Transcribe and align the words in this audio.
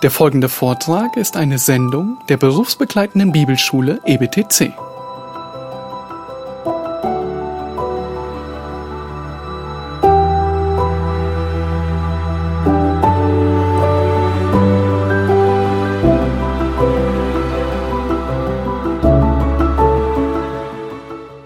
Der 0.00 0.12
folgende 0.12 0.48
Vortrag 0.48 1.16
ist 1.16 1.36
eine 1.36 1.58
Sendung 1.58 2.18
der 2.28 2.36
berufsbegleitenden 2.36 3.32
Bibelschule 3.32 4.00
EBTC. 4.04 4.72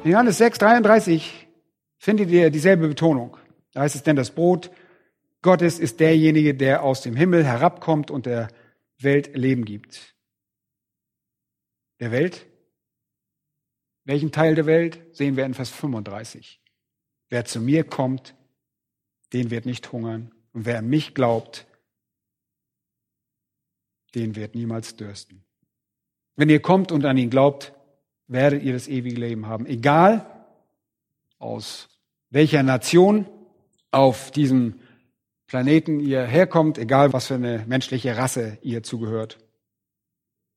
In 0.05 0.11
Johannes 0.11 0.37
6, 0.37 0.59
33 0.59 1.49
findet 1.97 2.29
ihr 2.29 2.51
dieselbe 2.51 2.87
Betonung. 2.87 3.39
Da 3.73 3.81
heißt 3.81 3.95
es 3.95 4.03
denn, 4.03 4.17
das 4.17 4.31
Brot 4.31 4.71
Gottes 5.43 5.79
ist 5.79 6.01
derjenige, 6.01 6.55
der 6.55 6.83
aus 6.83 7.03
dem 7.03 7.17
Himmel 7.17 7.45
herabkommt 7.45 8.11
und 8.11 8.27
der 8.27 8.49
Welt 8.99 9.37
Leben 9.37 9.65
gibt. 9.65 10.15
Der 12.01 12.13
Welt? 12.13 12.47
Welchen 14.05 14.33
Teil 14.33 14.55
der 14.55 14.67
Welt? 14.67 15.01
Sehen 15.15 15.37
wir 15.37 15.45
in 15.45 15.55
Vers 15.55 15.71
35. 15.71 16.61
Wer 17.29 17.45
zu 17.45 17.61
mir 17.61 17.85
kommt, 17.85 18.35
den 19.33 19.51
wird 19.51 19.67
nicht 19.67 19.93
hungern. 19.93 20.33
Und 20.53 20.67
wer 20.67 20.79
an 20.79 20.89
mich 20.89 21.15
glaubt, 21.15 21.67
den 24.15 24.37
wird 24.37 24.55
niemals 24.55 24.97
dürsten. 24.97 25.45
Wenn 26.37 26.51
ihr 26.51 26.61
kommt 26.61 26.93
und 26.93 27.05
an 27.05 27.17
ihn 27.17 27.31
glaubt, 27.31 27.73
werdet 28.27 28.63
ihr 28.63 28.73
das 28.73 28.89
ewige 28.89 29.21
Leben 29.21 29.47
haben. 29.47 29.67
Egal 29.67 30.27
aus 31.39 31.89
welcher 32.31 32.63
Nation 32.63 33.27
auf 33.91 34.31
diesem 34.31 34.81
Planeten 35.53 36.01
ihr 36.01 36.23
herkommt, 36.23 36.79
egal 36.79 37.13
was 37.13 37.27
für 37.27 37.35
eine 37.35 37.67
menschliche 37.67 38.17
Rasse 38.17 38.57
ihr 38.63 38.83
zugehört. 38.83 39.37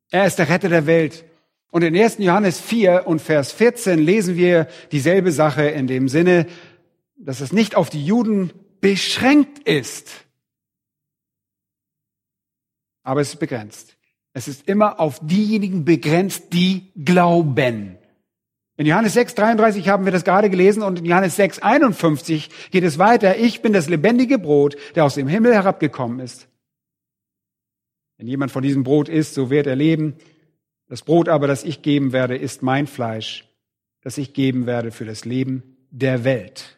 Er 0.10 0.26
ist 0.26 0.40
der 0.40 0.48
Retter 0.48 0.70
der 0.70 0.86
Welt. 0.86 1.26
Und 1.70 1.82
in 1.82 1.98
1. 1.98 2.20
Johannes 2.20 2.62
4 2.62 3.06
und 3.06 3.22
Vers 3.22 3.52
14 3.52 4.00
lesen 4.00 4.38
wir 4.38 4.70
dieselbe 4.94 5.34
Sache 5.34 5.66
in 5.66 5.88
dem 5.88 6.08
Sinne, 6.08 6.48
dass 7.18 7.42
es 7.42 7.52
nicht 7.52 7.76
auf 7.76 7.90
die 7.90 8.06
Juden 8.06 8.54
beschränkt 8.80 9.60
ist, 9.68 10.12
aber 13.04 13.20
es 13.20 13.34
ist 13.34 13.40
begrenzt. 13.42 13.98
Es 14.32 14.48
ist 14.48 14.66
immer 14.66 15.02
auf 15.02 15.20
diejenigen 15.22 15.84
begrenzt, 15.84 16.54
die 16.54 16.94
glauben. 16.96 17.98
In 18.78 18.86
Johannes 18.86 19.14
6, 19.14 19.36
33 19.36 19.88
haben 19.88 20.04
wir 20.04 20.12
das 20.12 20.26
gerade 20.26 20.50
gelesen 20.50 20.84
und 20.84 21.00
in 21.00 21.06
Johannes 21.06 21.38
6, 21.38 21.60
51 21.60 22.50
geht 22.72 22.84
es 22.84 22.98
weiter. 22.98 23.38
Ich 23.38 23.62
bin 23.62 23.72
das 23.72 23.88
lebendige 23.88 24.38
Brot, 24.38 24.76
der 24.96 25.06
aus 25.06 25.16
dem 25.16 25.28
Himmel 25.28 25.54
herabgekommen 25.54 26.20
ist. 26.20 26.50
Wenn 28.18 28.28
jemand 28.28 28.52
von 28.52 28.64
diesem 28.64 28.84
Brot 28.84 29.08
isst, 29.08 29.34
so 29.34 29.50
wird 29.50 29.68
er 29.68 29.76
leben. 29.76 30.16
Das 30.88 31.04
Brot 31.04 31.30
aber, 31.30 31.48
das 31.48 31.64
ich 31.64 31.82
geben 31.82 32.12
werde, 32.12 32.38
ist 32.38 32.64
mein 32.64 32.86
Fleisch, 32.86 33.50
das 34.02 34.18
ich 34.18 34.34
geben 34.34 34.66
werde 34.66 34.92
für 34.92 35.06
das 35.06 35.24
Leben 35.24 35.78
der 35.90 36.24
Welt. 36.26 36.78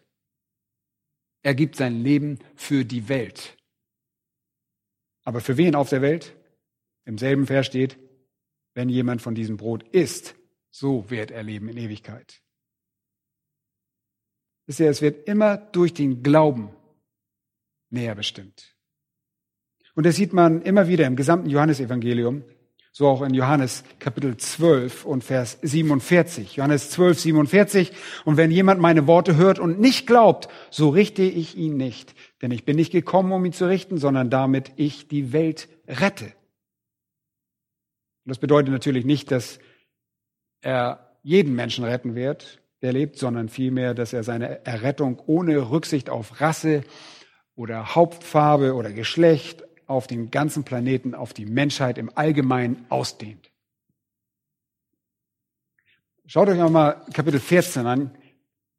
Er 1.42 1.56
gibt 1.56 1.76
sein 1.76 2.04
Leben 2.04 2.40
für 2.56 2.86
die 2.86 3.10
Welt. 3.10 3.58
Aber 5.24 5.42
für 5.42 5.58
wen 5.58 5.76
auf 5.76 5.90
der 5.90 6.02
Welt? 6.02 6.36
Im 7.06 7.18
selben 7.18 7.48
Vers 7.48 7.66
steht, 7.66 7.98
wenn 8.76 8.90
jemand 8.90 9.22
von 9.22 9.34
diesem 9.34 9.58
Brot 9.58 9.84
isst, 9.90 10.36
so 10.70 11.10
wird 11.10 11.32
er 11.32 11.44
leben 11.44 11.70
in 11.70 11.78
Ewigkeit. 11.78 12.42
Es 14.68 14.80
wird 14.80 15.28
immer 15.28 15.58
durch 15.58 15.94
den 15.94 16.24
Glauben 16.24 16.70
näher 17.90 18.16
bestimmt. 18.16 18.76
Und 19.96 20.06
das 20.06 20.16
sieht 20.16 20.34
man 20.34 20.62
immer 20.62 20.88
wieder 20.88 21.08
im 21.08 21.16
gesamten 21.16 21.50
Johannesevangelium, 21.50 22.44
so 22.92 23.08
auch 23.08 23.22
in 23.22 23.34
Johannes 23.34 23.84
Kapitel 24.00 24.36
12 24.38 25.06
und 25.06 25.24
Vers 25.24 25.58
47. 25.62 26.58
Johannes 26.58 26.92
12, 26.92 27.20
47. 27.20 27.92
Und 28.26 28.38
wenn 28.38 28.52
jemand 28.52 28.82
meine 28.82 29.08
Worte 29.08 29.38
hört 29.38 29.58
und 29.58 29.80
nicht 29.80 30.06
glaubt, 30.06 30.50
so 30.70 30.90
richte 30.90 31.24
ich 31.24 31.56
ihn 31.56 31.78
nicht. 31.78 32.14
Denn 32.42 32.52
ich 32.52 32.66
bin 32.66 32.76
nicht 32.76 32.92
gekommen, 32.92 33.32
um 33.32 33.46
ihn 33.46 33.54
zu 33.54 33.68
richten, 33.68 33.98
sondern 33.98 34.30
damit 34.30 34.72
ich 34.76 35.08
die 35.08 35.32
Welt 35.32 35.70
rette. 35.88 36.26
Und 38.26 38.32
das 38.32 38.40
bedeutet 38.40 38.72
natürlich 38.72 39.06
nicht, 39.06 39.32
dass 39.32 39.60
er 40.62 41.18
jeden 41.24 41.56
Menschen 41.56 41.84
retten 41.84 42.16
wird, 42.16 42.62
der 42.82 42.94
lebt, 42.94 43.18
sondern 43.18 43.50
vielmehr, 43.50 43.94
dass 43.94 44.14
er 44.14 44.24
seine 44.24 44.66
Errettung 44.66 45.22
ohne 45.26 45.72
Rücksicht 45.72 46.10
auf 46.10 46.40
Rasse 46.42 46.84
oder 47.56 47.96
Hauptfarbe 47.96 48.76
oder 48.76 48.92
Geschlecht 48.92 49.64
auf 49.88 50.08
den 50.08 50.32
ganzen 50.32 50.64
Planeten, 50.64 51.16
auf 51.16 51.34
die 51.34 51.46
Menschheit 51.46 51.98
im 51.98 52.16
Allgemeinen 52.16 52.86
ausdehnt. 52.90 53.52
Schaut 56.26 56.50
euch 56.50 56.58
nochmal 56.58 57.06
Kapitel 57.14 57.40
14 57.40 57.86
an, 57.86 58.18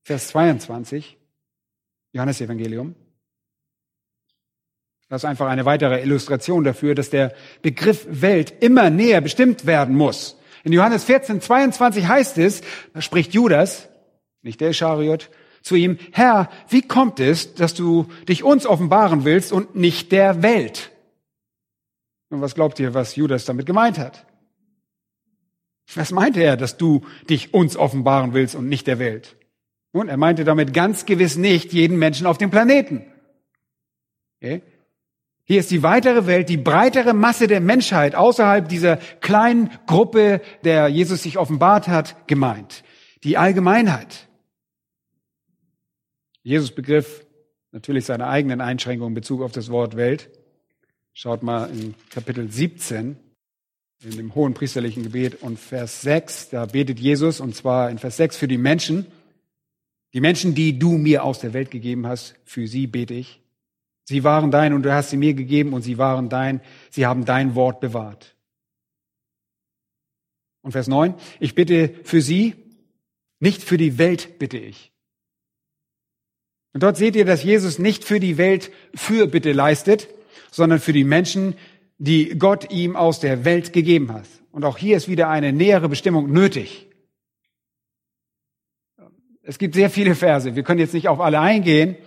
Vers 0.03 0.28
22, 0.28 1.19
Johannes 2.12 2.41
Evangelium. 2.41 2.94
Das 5.09 5.22
ist 5.22 5.25
einfach 5.25 5.49
eine 5.49 5.65
weitere 5.65 6.03
Illustration 6.03 6.65
dafür, 6.65 6.94
dass 6.94 7.11
der 7.11 7.34
Begriff 7.62 8.06
Welt 8.09 8.55
immer 8.62 8.91
näher 8.91 9.22
bestimmt 9.22 9.65
werden 9.65 9.97
muss. 9.97 10.38
In 10.65 10.73
Johannes 10.73 11.05
14, 11.05 11.41
22 11.41 12.07
heißt 12.07 12.39
es, 12.39 12.63
da 12.95 13.01
spricht 13.01 13.35
Judas, 13.35 13.89
nicht 14.43 14.61
der 14.61 14.71
Ischariot, 14.71 15.31
zu 15.63 15.75
ihm, 15.75 15.99
Herr, 16.13 16.51
wie 16.69 16.83
kommt 16.83 17.21
es, 17.21 17.55
dass 17.55 17.75
du 17.75 18.07
dich 18.29 18.45
uns 18.45 18.67
offenbaren 18.67 19.25
willst 19.25 19.53
und 19.53 19.75
nicht 19.75 20.13
der 20.13 20.43
Welt? 20.43 20.93
Und 22.31 22.41
was 22.41 22.55
glaubt 22.55 22.79
ihr, 22.79 22.95
was 22.95 23.17
Judas 23.17 23.45
damit 23.45 23.67
gemeint 23.67 23.99
hat? 23.99 24.27
Was 25.95 26.11
meinte 26.11 26.43
er, 26.43 26.57
dass 26.57 26.77
du 26.77 27.03
dich 27.29 27.55
uns 27.55 27.77
offenbaren 27.77 28.35
willst 28.35 28.55
und 28.55 28.69
nicht 28.69 28.87
der 28.87 28.99
Welt? 28.99 29.37
Und 29.93 30.09
er 30.09 30.19
meinte 30.19 30.45
damit 30.45 30.75
ganz 30.75 31.07
gewiss 31.07 31.37
nicht 31.37 31.73
jeden 31.73 31.99
Menschen 31.99 32.27
auf 32.27 32.39
dem 32.39 32.51
Planeten. 32.51 33.07
Okay? 34.37 34.63
Hier 35.51 35.61
ist 35.61 35.71
die 35.71 35.83
weitere 35.83 36.27
Welt, 36.27 36.51
die 36.51 36.59
breitere 36.59 37.15
Masse 37.15 37.47
der 37.47 37.63
Menschheit 37.63 38.15
außerhalb 38.15 38.69
dieser 38.69 38.99
kleinen 38.99 39.71
Gruppe, 39.87 40.43
der 40.63 40.89
Jesus 40.89 41.23
sich 41.23 41.39
offenbart 41.39 41.89
hat, 41.89 42.29
gemeint. 42.29 42.85
Die 43.25 43.39
Allgemeinheit. 43.39 44.29
Jesus 46.43 46.71
begriff 46.71 47.25
natürlich 47.73 48.05
seine 48.05 48.27
eigenen 48.27 48.61
Einschränkungen 48.61 49.13
in 49.13 49.15
Bezug 49.15 49.41
auf 49.41 49.53
das 49.53 49.71
Wort 49.71 49.97
Welt. 49.97 50.29
Schaut 51.15 51.43
mal 51.43 51.71
in 51.71 51.95
Kapitel 52.11 52.53
17, 52.53 53.17
in 54.05 54.17
dem 54.19 54.35
hohen 54.35 54.53
priesterlichen 54.53 55.03
Gebet 55.03 55.43
und 55.43 55.59
Vers 55.59 56.03
6, 56.03 56.51
da 56.51 56.67
betet 56.67 57.01
Jesus 57.01 57.41
und 57.41 57.57
zwar 57.57 57.89
in 57.89 57.97
Vers 57.97 58.19
6 58.19 58.37
für 58.37 58.49
die 58.49 58.59
Menschen. 58.59 59.07
Die 60.13 60.21
Menschen, 60.21 60.55
die 60.55 60.79
du 60.79 60.99
mir 60.99 61.25
aus 61.25 61.41
der 61.41 61.55
Welt 61.55 61.71
gegeben 61.71 62.07
hast, 62.07 62.35
für 62.45 62.67
sie 62.67 62.87
bete 62.87 63.15
ich. 63.15 63.41
Sie 64.09 64.25
waren 64.25 64.51
dein 64.51 64.73
und 64.73 64.85
du 64.85 64.95
hast 64.95 65.11
sie 65.11 65.19
mir 65.19 65.35
gegeben 65.35 65.75
und 65.75 65.83
sie 65.83 65.99
waren 65.99 66.31
dein, 66.31 66.63
sie 66.89 67.05
haben 67.05 67.27
dein 67.27 67.55
Wort 67.55 67.79
bewahrt. 67.79 68.37
Und 70.63 70.73
Vers 70.73 70.89
9, 70.89 71.13
ich 71.41 71.55
bitte 71.55 71.91
für 72.05 72.23
sie, 72.23 72.55
nicht 73.39 73.63
für 73.63 73.77
die 73.77 73.99
Welt 73.99 74.39
bitte 74.39 74.57
ich. 74.57 74.93
Und 76.73 76.85
dort 76.85 76.97
seht 76.97 77.17
ihr, 77.17 77.27
dass 77.27 77.45
Jesus 77.45 77.79
nicht 77.79 78.03
für 78.03 78.19
die 78.19 78.39
Welt 78.39 78.71
Fürbitte 78.95 79.53
leistet, 79.53 80.09
sondern 80.51 80.79
für 80.79 80.95
die 80.95 81.05
Menschen, 81.05 81.55
die 81.99 82.31
Gott 82.39 82.73
ihm 82.73 82.97
aus 82.97 83.21
der 83.21 83.45
Welt 83.45 83.75
gegeben 83.75 84.11
hat. 84.15 84.25
Und 84.53 84.65
auch 84.65 84.79
hier 84.79 84.97
ist 84.97 85.09
wieder 85.09 85.29
eine 85.29 85.53
nähere 85.53 85.91
Bestimmung 85.91 86.33
nötig. 86.33 86.87
Es 89.43 89.59
gibt 89.59 89.75
sehr 89.75 89.91
viele 89.91 90.15
Verse. 90.15 90.57
Wir 90.57 90.63
können 90.63 90.81
jetzt 90.81 90.95
nicht 90.95 91.09
auf 91.09 91.21
alle 91.21 91.41
eingehen. 91.41 91.99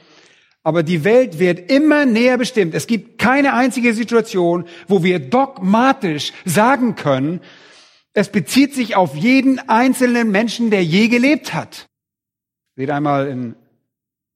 Aber 0.64 0.84
die 0.84 1.04
Welt 1.04 1.40
wird 1.40 1.72
immer 1.72 2.06
näher 2.06 2.38
bestimmt. 2.38 2.76
Es 2.76 2.86
gibt 2.86 3.18
keine 3.18 3.54
einzige 3.54 3.94
Situation, 3.94 4.66
wo 4.88 5.04
wir 5.04 5.20
dogmatisch 5.20 6.34
sagen 6.46 6.96
können, 6.96 7.42
es 8.14 8.30
bezieht 8.30 8.76
sich 8.76 8.96
auf 8.96 9.16
jeden 9.16 9.58
einzelnen 9.70 10.32
Menschen, 10.32 10.70
der 10.70 10.84
je 10.84 11.08
gelebt 11.08 11.54
hat. 11.54 11.88
Seht 12.76 12.90
einmal 12.90 13.28
in 13.28 13.56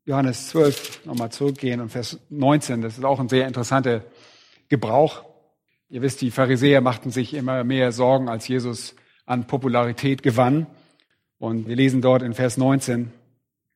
Johannes 0.05 0.49
12 0.49 1.05
nochmal 1.05 1.31
zurückgehen 1.31 1.81
und 1.81 1.89
Vers 1.89 2.19
19. 2.29 2.81
Das 2.81 2.97
ist 2.97 3.03
auch 3.03 3.19
ein 3.19 3.27
sehr 3.27 3.47
interessanter 3.47 4.05
Gebrauch. 4.69 5.25
Ihr 5.89 6.01
wisst, 6.01 6.21
die 6.21 6.31
Pharisäer 6.31 6.81
machten 6.81 7.11
sich 7.11 7.33
immer 7.33 7.63
mehr 7.63 7.91
Sorgen, 7.91 8.29
als 8.29 8.47
Jesus 8.47 8.95
an 9.25 9.45
Popularität 9.45 10.23
gewann. 10.23 10.67
Und 11.37 11.67
wir 11.67 11.75
lesen 11.75 12.01
dort 12.01 12.21
in 12.21 12.33
Vers 12.33 12.57
19, 12.57 13.11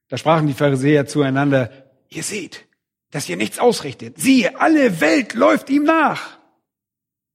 da 0.07 0.17
sprachen 0.17 0.47
die 0.47 0.53
Pharisäer 0.53 1.05
zueinander, 1.05 1.71
ihr 2.09 2.23
seht, 2.23 2.67
dass 3.11 3.29
ihr 3.29 3.37
nichts 3.37 3.59
ausrichtet. 3.59 4.19
Siehe, 4.19 4.59
alle 4.59 5.01
Welt 5.01 5.33
läuft 5.33 5.69
ihm 5.69 5.83
nach. 5.83 6.37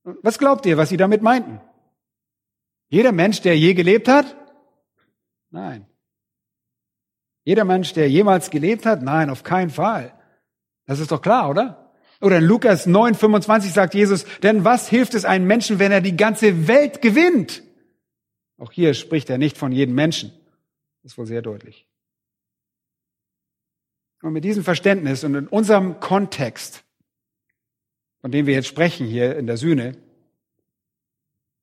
Was 0.04 0.38
glaubt 0.38 0.66
ihr, 0.66 0.76
was 0.76 0.90
sie 0.90 0.96
damit 0.96 1.22
meinten? 1.22 1.60
Jeder 2.88 3.12
Mensch, 3.12 3.40
der 3.40 3.58
je 3.58 3.74
gelebt 3.74 4.08
hat? 4.08 4.36
Nein. 5.50 5.86
Jeder 7.44 7.64
Mensch, 7.64 7.92
der 7.92 8.08
jemals 8.08 8.50
gelebt 8.50 8.86
hat? 8.86 9.02
Nein, 9.02 9.30
auf 9.30 9.42
keinen 9.42 9.70
Fall. 9.70 10.14
Das 10.86 10.98
ist 10.98 11.10
doch 11.10 11.22
klar, 11.22 11.48
oder? 11.48 11.92
Oder 12.20 12.38
in 12.38 12.44
Lukas 12.44 12.86
9, 12.86 13.14
25 13.14 13.72
sagt 13.72 13.94
Jesus, 13.94 14.24
denn 14.42 14.64
was 14.64 14.88
hilft 14.88 15.14
es 15.14 15.24
einem 15.24 15.46
Menschen, 15.46 15.78
wenn 15.78 15.92
er 15.92 16.00
die 16.00 16.16
ganze 16.16 16.68
Welt 16.68 17.02
gewinnt? 17.02 17.62
Auch 18.56 18.72
hier 18.72 18.94
spricht 18.94 19.28
er 19.30 19.38
nicht 19.38 19.58
von 19.58 19.72
jedem 19.72 19.94
Menschen. 19.94 20.32
Das 21.02 21.12
ist 21.12 21.18
wohl 21.18 21.26
sehr 21.26 21.42
deutlich. 21.42 21.83
Und 24.24 24.32
mit 24.32 24.42
diesem 24.42 24.64
Verständnis 24.64 25.22
und 25.22 25.34
in 25.34 25.48
unserem 25.48 26.00
Kontext, 26.00 26.82
von 28.22 28.30
dem 28.30 28.46
wir 28.46 28.54
jetzt 28.54 28.68
sprechen 28.68 29.06
hier 29.06 29.36
in 29.36 29.46
der 29.46 29.58
Sühne, 29.58 29.98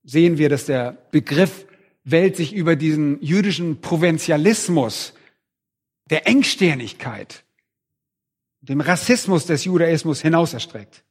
sehen 0.04 0.38
wir, 0.38 0.48
dass 0.48 0.68
der 0.68 0.96
Begriff 1.10 1.66
Welt 2.04 2.36
sich 2.36 2.54
über 2.54 2.76
diesen 2.76 3.20
jüdischen 3.20 3.82
Provinzialismus, 3.82 5.16
der 6.12 6.28
Engstirnigkeit, 6.28 7.44
dem 8.62 8.82
Rassismus 8.82 9.48
des 9.48 9.66
Judaismus 9.66 10.22
hinaus 10.22 10.54
erstreckt. 10.54 11.04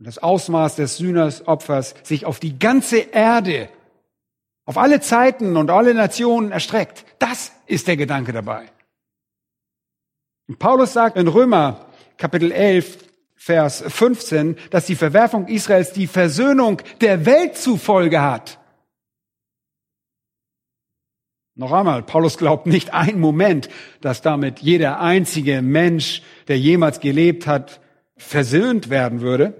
Und 0.00 0.08
das 0.08 0.18
Ausmaß 0.18 0.74
des 0.74 0.96
Sühnersopfers 0.96 1.94
sich 2.02 2.26
auf 2.26 2.40
die 2.40 2.58
ganze 2.58 2.98
Erde, 2.98 3.68
auf 4.64 4.76
alle 4.76 5.00
Zeiten 5.00 5.56
und 5.56 5.70
alle 5.70 5.94
Nationen 5.94 6.50
erstreckt. 6.50 7.04
Das 7.20 7.52
ist 7.66 7.86
der 7.86 7.96
Gedanke 7.96 8.32
dabei. 8.32 8.72
Und 10.52 10.58
Paulus 10.58 10.92
sagt 10.92 11.16
in 11.16 11.28
Römer 11.28 11.86
Kapitel 12.18 12.52
11, 12.52 12.98
Vers 13.36 13.82
15, 13.86 14.58
dass 14.68 14.84
die 14.84 14.96
Verwerfung 14.96 15.48
Israels 15.48 15.94
die 15.94 16.06
Versöhnung 16.06 16.82
der 17.00 17.24
Welt 17.24 17.56
zufolge 17.56 18.20
hat. 18.20 18.58
Noch 21.54 21.72
einmal, 21.72 22.02
Paulus 22.02 22.36
glaubt 22.36 22.66
nicht 22.66 22.92
einen 22.92 23.18
Moment, 23.18 23.70
dass 24.02 24.20
damit 24.20 24.58
jeder 24.58 25.00
einzige 25.00 25.62
Mensch, 25.62 26.20
der 26.48 26.58
jemals 26.58 27.00
gelebt 27.00 27.46
hat, 27.46 27.80
versöhnt 28.18 28.90
werden 28.90 29.22
würde. 29.22 29.54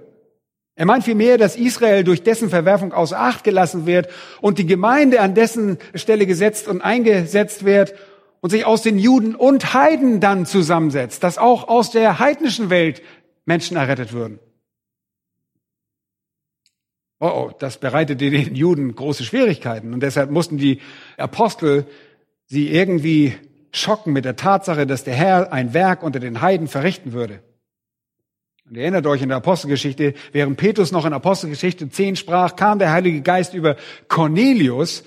Er 0.75 0.85
meint 0.85 1.05
vielmehr, 1.05 1.39
dass 1.39 1.55
Israel 1.55 2.03
durch 2.03 2.21
dessen 2.21 2.51
Verwerfung 2.51 2.93
außer 2.93 3.19
Acht 3.19 3.43
gelassen 3.43 3.87
wird 3.87 4.09
und 4.41 4.59
die 4.59 4.67
Gemeinde 4.67 5.21
an 5.21 5.33
dessen 5.33 5.79
Stelle 5.95 6.27
gesetzt 6.27 6.67
und 6.67 6.81
eingesetzt 6.81 7.65
wird 7.65 7.95
und 8.43 8.49
sich 8.49 8.65
aus 8.65 8.81
den 8.81 8.99
Juden 8.99 9.35
und 9.35 9.73
Heiden 9.73 10.19
dann 10.19 10.45
zusammensetzt, 10.45 11.23
dass 11.23 11.37
auch 11.37 11.69
aus 11.69 11.91
der 11.91 12.19
heidnischen 12.19 12.69
Welt 12.69 13.01
Menschen 13.45 13.77
errettet 13.77 14.11
würden. 14.11 14.37
Oh, 17.21 17.27
oh, 17.27 17.51
das 17.57 17.77
bereitete 17.77 18.29
den 18.29 18.53
Juden 18.53 18.95
große 18.95 19.23
Schwierigkeiten 19.23 19.93
und 19.93 20.03
deshalb 20.03 20.29
mussten 20.29 20.57
die 20.57 20.81
Apostel 21.15 21.87
sie 22.47 22.69
irgendwie 22.69 23.33
schocken 23.71 24.11
mit 24.11 24.25
der 24.25 24.35
Tatsache, 24.35 24.85
dass 24.85 25.05
der 25.05 25.13
Herr 25.13 25.53
ein 25.53 25.73
Werk 25.73 26.03
unter 26.03 26.19
den 26.19 26.41
Heiden 26.41 26.67
verrichten 26.67 27.13
würde. 27.13 27.41
Und 28.67 28.75
ihr 28.75 28.81
erinnert 28.81 29.07
euch 29.07 29.21
in 29.21 29.29
der 29.29 29.37
Apostelgeschichte, 29.37 30.15
während 30.33 30.57
Petrus 30.57 30.91
noch 30.91 31.05
in 31.05 31.13
Apostelgeschichte 31.13 31.89
10 31.89 32.17
sprach, 32.17 32.57
kam 32.57 32.77
der 32.77 32.91
Heilige 32.91 33.21
Geist 33.21 33.53
über 33.53 33.77
Cornelius 34.09 35.05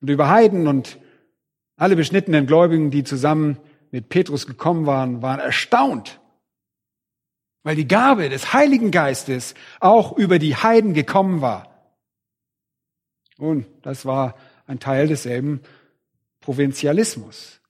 und 0.00 0.10
über 0.10 0.28
Heiden 0.28 0.68
und 0.68 0.96
alle 1.78 1.96
beschnittenen 1.96 2.46
Gläubigen, 2.46 2.90
die 2.90 3.04
zusammen 3.04 3.56
mit 3.90 4.10
Petrus 4.10 4.46
gekommen 4.46 4.84
waren, 4.84 5.22
waren 5.22 5.40
erstaunt, 5.40 6.20
weil 7.62 7.76
die 7.76 7.88
Gabe 7.88 8.28
des 8.28 8.52
Heiligen 8.52 8.90
Geistes 8.90 9.54
auch 9.80 10.16
über 10.18 10.38
die 10.38 10.56
Heiden 10.56 10.92
gekommen 10.92 11.40
war. 11.40 11.94
Und 13.38 13.66
das 13.82 14.04
war 14.04 14.36
ein 14.66 14.80
Teil 14.80 15.06
desselben 15.06 15.60
Provinzialismus. 16.40 17.60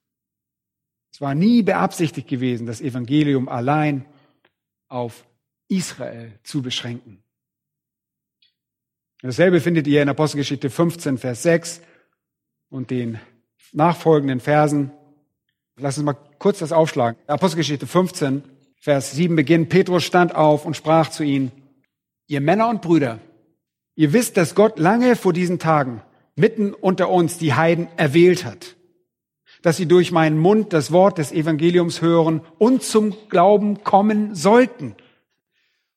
Es 1.12 1.20
war 1.20 1.34
nie 1.34 1.62
beabsichtigt 1.62 2.28
gewesen, 2.28 2.66
das 2.66 2.80
Evangelium 2.80 3.48
allein 3.48 4.06
auf 4.88 5.26
Israel 5.68 6.32
zu 6.42 6.62
beschränken. 6.62 7.22
Dasselbe 9.20 9.60
findet 9.60 9.86
ihr 9.86 10.00
in 10.00 10.08
Apostelgeschichte 10.08 10.70
15, 10.70 11.18
Vers 11.18 11.42
6 11.42 11.82
und 12.70 12.90
den 12.90 13.20
nachfolgenden 13.72 14.40
Versen. 14.40 14.92
Lass 15.76 15.98
uns 15.98 16.04
mal 16.04 16.16
kurz 16.38 16.58
das 16.58 16.72
aufschlagen. 16.72 17.18
Apostelgeschichte 17.26 17.86
15, 17.86 18.42
Vers 18.80 19.12
7 19.12 19.36
beginnt. 19.36 19.68
Petrus 19.68 20.04
stand 20.04 20.34
auf 20.34 20.64
und 20.64 20.76
sprach 20.76 21.10
zu 21.10 21.22
ihnen, 21.22 21.52
ihr 22.26 22.40
Männer 22.40 22.68
und 22.68 22.82
Brüder, 22.82 23.18
ihr 23.94 24.12
wisst, 24.12 24.36
dass 24.36 24.54
Gott 24.54 24.78
lange 24.78 25.16
vor 25.16 25.32
diesen 25.32 25.58
Tagen 25.58 26.02
mitten 26.36 26.72
unter 26.72 27.10
uns 27.10 27.38
die 27.38 27.54
Heiden 27.54 27.88
erwählt 27.96 28.44
hat, 28.44 28.76
dass 29.62 29.76
sie 29.76 29.86
durch 29.86 30.12
meinen 30.12 30.38
Mund 30.38 30.72
das 30.72 30.92
Wort 30.92 31.18
des 31.18 31.32
Evangeliums 31.32 32.00
hören 32.00 32.42
und 32.58 32.82
zum 32.82 33.14
Glauben 33.28 33.82
kommen 33.82 34.34
sollten. 34.34 34.94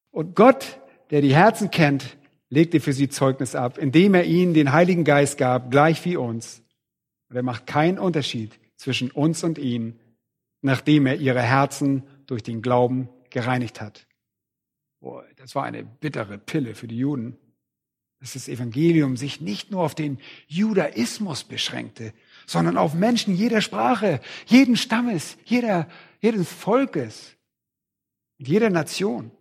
Und 0.10 0.36
Gott, 0.36 0.80
der 1.12 1.22
die 1.22 1.36
Herzen 1.36 1.70
kennt, 1.72 2.18
legte 2.50 2.80
für 2.80 2.94
sie 2.94 3.08
Zeugnis 3.08 3.56
ab, 3.56 3.78
indem 3.78 4.14
er 4.14 4.26
ihnen 4.26 4.54
den 4.54 4.74
Heiligen 4.74 5.04
Geist 5.04 5.38
gab, 5.38 5.72
gleich 5.72 6.04
wie 6.06 6.18
uns. 6.18 6.61
Und 7.32 7.38
er 7.38 7.44
macht 7.44 7.66
keinen 7.66 7.98
Unterschied 7.98 8.60
zwischen 8.76 9.10
uns 9.10 9.46
und 9.46 9.58
ihnen, 9.58 9.98
nachdem 10.62 11.06
er 11.06 11.16
ihre 11.16 11.42
Herzen 11.42 12.04
durch 12.28 12.44
den 12.44 12.62
Glauben 12.62 13.08
gereinigt 13.30 13.80
hat. 13.80 14.06
Boah, 15.00 15.24
das 15.38 15.56
war 15.56 15.64
eine 15.64 15.86
bittere 15.86 16.38
Pille 16.38 16.76
für 16.76 16.90
die 16.90 16.98
Juden, 16.98 17.38
dass 18.20 18.34
das 18.34 18.50
Evangelium 18.50 19.16
sich 19.16 19.40
nicht 19.40 19.72
nur 19.72 19.82
auf 19.82 19.96
den 19.96 20.20
Judaismus 20.48 21.46
beschränkte, 21.46 22.14
sondern 22.46 22.76
auf 22.76 22.96
Menschen 22.96 23.34
jeder 23.34 23.62
Sprache, 23.62 24.20
jeden 24.46 24.76
Stammes, 24.76 25.38
jeder, 25.46 25.88
jedes 26.20 26.52
Volkes, 26.52 27.38
jeder 28.40 28.70
Nation. 28.70 29.32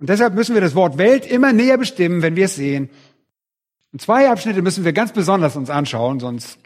Und 0.00 0.10
deshalb 0.10 0.34
müssen 0.34 0.52
wir 0.52 0.60
das 0.60 0.74
Wort 0.74 0.98
Welt 0.98 1.24
immer 1.24 1.54
näher 1.54 1.78
bestimmen, 1.78 2.20
wenn 2.20 2.36
wir 2.36 2.44
es 2.44 2.56
sehen, 2.56 2.90
und 3.92 4.00
zwei 4.00 4.30
Abschnitte 4.30 4.62
müssen 4.62 4.84
wir 4.84 4.92
ganz 4.92 5.12
besonders 5.12 5.56
uns 5.56 5.70
anschauen, 5.70 6.20
sonst 6.20 6.58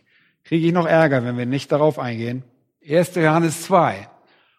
kriege 0.44 0.66
ich 0.66 0.72
noch 0.72 0.86
Ärger, 0.86 1.24
wenn 1.24 1.38
wir 1.38 1.46
nicht 1.46 1.70
darauf 1.70 1.98
eingehen. 1.98 2.42
1. 2.88 3.14
Johannes 3.14 3.62
2 3.62 4.08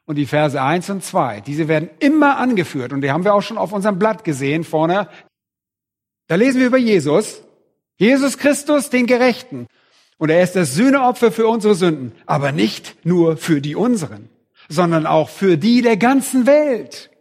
und 0.06 0.16
die 0.16 0.26
Verse 0.26 0.62
1 0.62 0.90
und 0.90 1.04
2. 1.04 1.42
Diese 1.42 1.68
werden 1.68 1.90
immer 2.00 2.38
angeführt 2.38 2.94
und 2.94 3.02
die 3.02 3.12
haben 3.12 3.24
wir 3.24 3.34
auch 3.34 3.42
schon 3.42 3.58
auf 3.58 3.74
unserem 3.74 4.00
Blatt 4.00 4.24
gesehen 4.24 4.64
vorne. 4.64 5.10
Da 6.28 6.36
lesen 6.36 6.60
wir 6.60 6.68
über 6.68 6.78
Jesus. 6.78 7.44
Jesus 7.98 8.38
Christus, 8.38 8.90
den 8.90 9.08
Gerechten. 9.08 9.68
Und 10.18 10.30
er 10.30 10.42
ist 10.42 10.56
das 10.56 10.74
Sühneopfer 10.74 11.32
für 11.32 11.48
unsere 11.48 11.76
Sünden, 11.76 12.14
aber 12.26 12.52
nicht 12.52 13.06
nur 13.06 13.38
für 13.38 13.62
die 13.62 13.76
unseren, 13.76 14.30
sondern 14.70 15.06
auch 15.06 15.30
für 15.30 15.58
die 15.58 15.82
der 15.82 15.98
ganzen 15.98 16.46
Welt. 16.46 17.12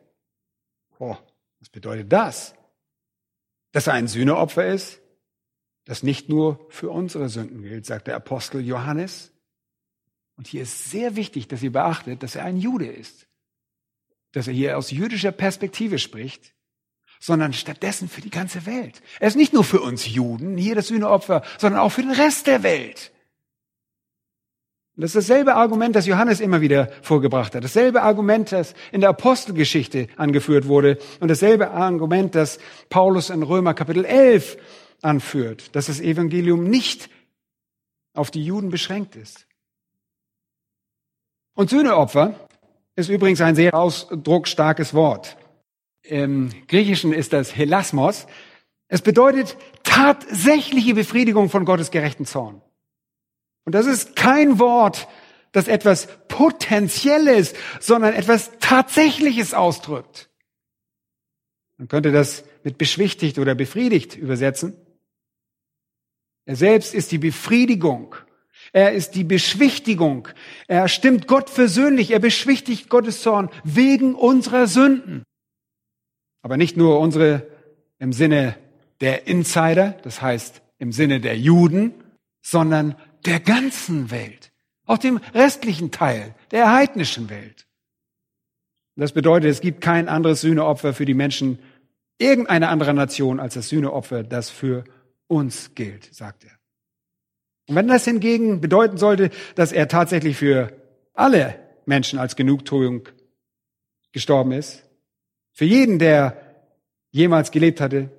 Oh, 0.99 1.17
was 1.59 1.69
bedeutet 1.69 2.12
das? 2.12 2.55
Dass 3.72 3.89
er 3.89 3.94
ein 3.94 4.06
Sühneopfer 4.06 4.67
ist? 4.67 5.02
Das 5.84 6.03
nicht 6.03 6.29
nur 6.29 6.67
für 6.69 6.91
unsere 6.91 7.29
Sünden 7.29 7.62
gilt, 7.62 7.86
sagt 7.86 8.06
der 8.06 8.17
Apostel 8.17 8.60
Johannes. 8.60 9.32
Und 10.36 10.46
hier 10.46 10.62
ist 10.62 10.91
sehr 10.91 11.17
wichtig, 11.17 11.48
dass 11.48 11.62
ihr 11.62 11.72
beachtet, 11.72 12.22
dass 12.22 12.36
er 12.36 12.44
ein 12.44 12.56
Jude 12.56 12.86
ist. 12.86 13.27
Dass 14.32 14.46
er 14.46 14.55
hier 14.55 14.79
aus 14.79 14.91
jüdischer 14.91 15.32
Perspektive 15.32 15.98
spricht, 15.98 16.55
sondern 17.20 17.53
stattdessen 17.53 18.08
für 18.08 18.20
die 18.20 18.31
ganze 18.31 18.67
Welt. 18.67 19.03
Er 19.20 19.29
ist 19.29 19.36
nicht 19.36 19.53
nur 19.53 19.65
für 19.65 19.81
uns 19.81 20.06
Juden, 20.06 20.56
hier 20.56 20.74
das 20.74 20.89
Sühneopfer, 20.89 21.43
sondern 21.58 21.81
auch 21.81 21.91
für 21.91 22.03
den 22.03 22.12
Rest 22.12 22.46
der 22.46 22.62
Welt. 22.62 23.12
Das 24.96 25.15
ist 25.15 25.29
dasselbe 25.31 25.55
Argument, 25.55 25.96
das 25.96 26.06
Johannes 26.06 26.41
immer 26.41 26.60
wieder 26.60 26.91
vorgebracht 27.01 27.55
hat. 27.55 27.65
Dasselbe 27.65 28.03
Argument, 28.03 28.53
das 28.53 28.74
in 28.93 29.01
der 29.01 29.10
Apostelgeschichte 29.10 30.08
angeführt 30.17 30.67
wurde. 30.67 30.98
Und 31.19 31.29
dasselbe 31.29 31.70
Argument, 31.70 32.34
das 32.34 32.58
Paulus 32.91 33.31
in 33.31 33.43
Römer 33.43 33.72
Kapitel 33.72 34.05
11 34.05 34.58
anführt, 35.03 35.75
dass 35.75 35.87
das 35.87 36.01
Evangelium 36.01 36.65
nicht 36.65 37.11
auf 38.15 38.31
die 38.31 38.44
Juden 38.44 38.71
beschränkt 38.71 39.17
ist. 39.17 39.47
Und 41.55 41.71
Sühneopfer 41.71 42.35
ist 42.97 43.09
übrigens 43.09 43.41
ein 43.41 43.55
sehr 43.55 43.75
ausdrucksstarkes 43.75 44.94
Wort. 44.94 45.37
Im 46.03 46.51
Griechischen 46.67 47.13
ist 47.13 47.32
das 47.32 47.56
Helasmos. 47.56 48.27
Es 48.89 49.03
bedeutet 49.03 49.56
tatsächliche 49.82 50.94
Befriedigung 50.94 51.49
von 51.49 51.65
Gottes 51.65 51.91
gerechten 51.91 52.27
Zorn. 52.27 52.61
Und 53.65 53.75
das 53.75 53.87
ist 53.87 54.17
kein 54.17 54.59
Wort, 54.59 55.09
das 55.53 55.69
etwas 55.69 56.09
Potenzielles, 56.29 57.55
sondern 57.81 58.15
etwas 58.15 58.53
Tatsächliches 58.59 59.55
ausdrückt. 59.55 60.31
Man 61.77 61.89
könnte 61.89 62.13
das 62.13 62.44
mit 62.65 62.79
beschwichtigt 62.79 63.39
oder 63.39 63.55
befriedigt 63.55 64.17
übersetzen. 64.17 64.77
Er 66.44 66.56
selbst 66.56 66.94
ist 66.94 67.13
die 67.13 67.19
Befriedigung. 67.19 68.15
Er 68.72 68.93
ist 68.93 69.15
die 69.15 69.25
Beschwichtigung. 69.25 70.29
Er 70.67 70.89
stimmt 70.89 71.27
Gott 71.27 71.51
versöhnlich. 71.51 72.11
Er 72.11 72.19
beschwichtigt 72.19 72.89
Gottes 72.89 73.22
Zorn 73.22 73.51
wegen 73.65 74.15
unserer 74.15 74.67
Sünden. 74.67 75.25
Aber 76.43 76.56
nicht 76.56 76.77
nur 76.77 76.99
unsere 76.99 77.46
im 77.99 78.13
Sinne 78.13 78.56
der 79.01 79.27
Insider, 79.27 79.96
das 80.03 80.22
heißt 80.22 80.63
im 80.79 80.93
Sinne 80.93 81.20
der 81.20 81.39
Juden, 81.39 81.94
sondern 82.43 82.96
der 83.25 83.41
ganzen 83.41 84.11
Welt. 84.11 84.51
Auch 84.87 84.99
dem 84.99 85.19
restlichen 85.34 85.91
Teil 85.91 86.34
der 86.51 86.72
heidnischen 86.72 87.31
Welt. 87.31 87.67
Das 88.96 89.13
bedeutet, 89.13 89.51
es 89.51 89.61
gibt 89.61 89.81
kein 89.81 90.08
anderes 90.08 90.41
Sühneopfer 90.41 90.93
für 90.93 91.05
die 91.05 91.15
Menschen 91.15 91.58
irgendeiner 92.19 92.69
anderen 92.69 92.96
Nation 92.96 93.41
als 93.41 93.55
das 93.55 93.69
Sühneopfer, 93.69 94.22
das 94.22 94.51
für 94.51 94.84
uns 95.32 95.74
gilt, 95.74 96.15
sagt 96.15 96.44
er. 96.44 96.53
Und 97.69 97.77
wenn 97.77 97.89
das 97.89 98.05
hingegen 98.05 98.60
bedeuten 98.60 98.98
sollte, 98.98 99.31
dass 99.55 99.72
er 99.72 99.89
tatsächlich 99.89 100.36
für 100.36 100.77
alle 101.15 101.58
Menschen 101.86 102.19
als 102.19 102.36
Genugtuung 102.36 103.08
gestorben 104.12 104.53
ist, 104.53 104.84
für 105.53 105.65
jeden, 105.65 105.98
der 105.98 106.36
jemals 107.10 107.51
gelebt 107.51 107.81
hatte, 107.81 108.10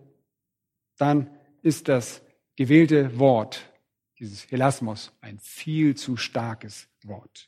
dann 0.98 1.30
ist 1.62 1.88
das 1.88 2.24
gewählte 2.56 3.20
Wort, 3.20 3.72
dieses 4.18 4.50
Helasmos, 4.50 5.12
ein 5.22 5.38
viel 5.38 5.96
zu 5.96 6.18
starkes 6.18 6.88
Wort. 7.04 7.48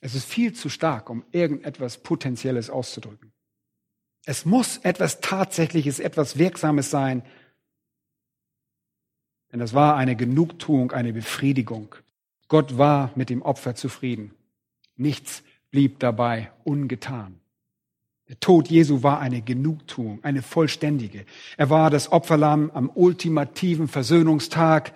Es 0.00 0.14
ist 0.14 0.24
viel 0.24 0.54
zu 0.54 0.70
stark, 0.70 1.10
um 1.10 1.22
irgendetwas 1.32 1.98
Potenzielles 1.98 2.70
auszudrücken. 2.70 3.32
Es 4.30 4.44
muss 4.44 4.76
etwas 4.76 5.20
Tatsächliches, 5.20 5.98
etwas 5.98 6.38
Wirksames 6.38 6.88
sein. 6.88 7.24
Denn 9.50 9.60
es 9.60 9.74
war 9.74 9.96
eine 9.96 10.14
Genugtuung, 10.14 10.92
eine 10.92 11.12
Befriedigung. 11.12 11.96
Gott 12.46 12.78
war 12.78 13.10
mit 13.16 13.28
dem 13.28 13.42
Opfer 13.42 13.74
zufrieden. 13.74 14.32
Nichts 14.94 15.42
blieb 15.72 15.98
dabei 15.98 16.52
ungetan. 16.62 17.40
Der 18.28 18.38
Tod 18.38 18.68
Jesu 18.68 19.02
war 19.02 19.18
eine 19.18 19.42
Genugtuung, 19.42 20.22
eine 20.22 20.42
vollständige. 20.42 21.26
Er 21.56 21.68
war 21.68 21.90
das 21.90 22.12
Opferlamm 22.12 22.70
am 22.70 22.88
ultimativen 22.88 23.88
Versöhnungstag, 23.88 24.92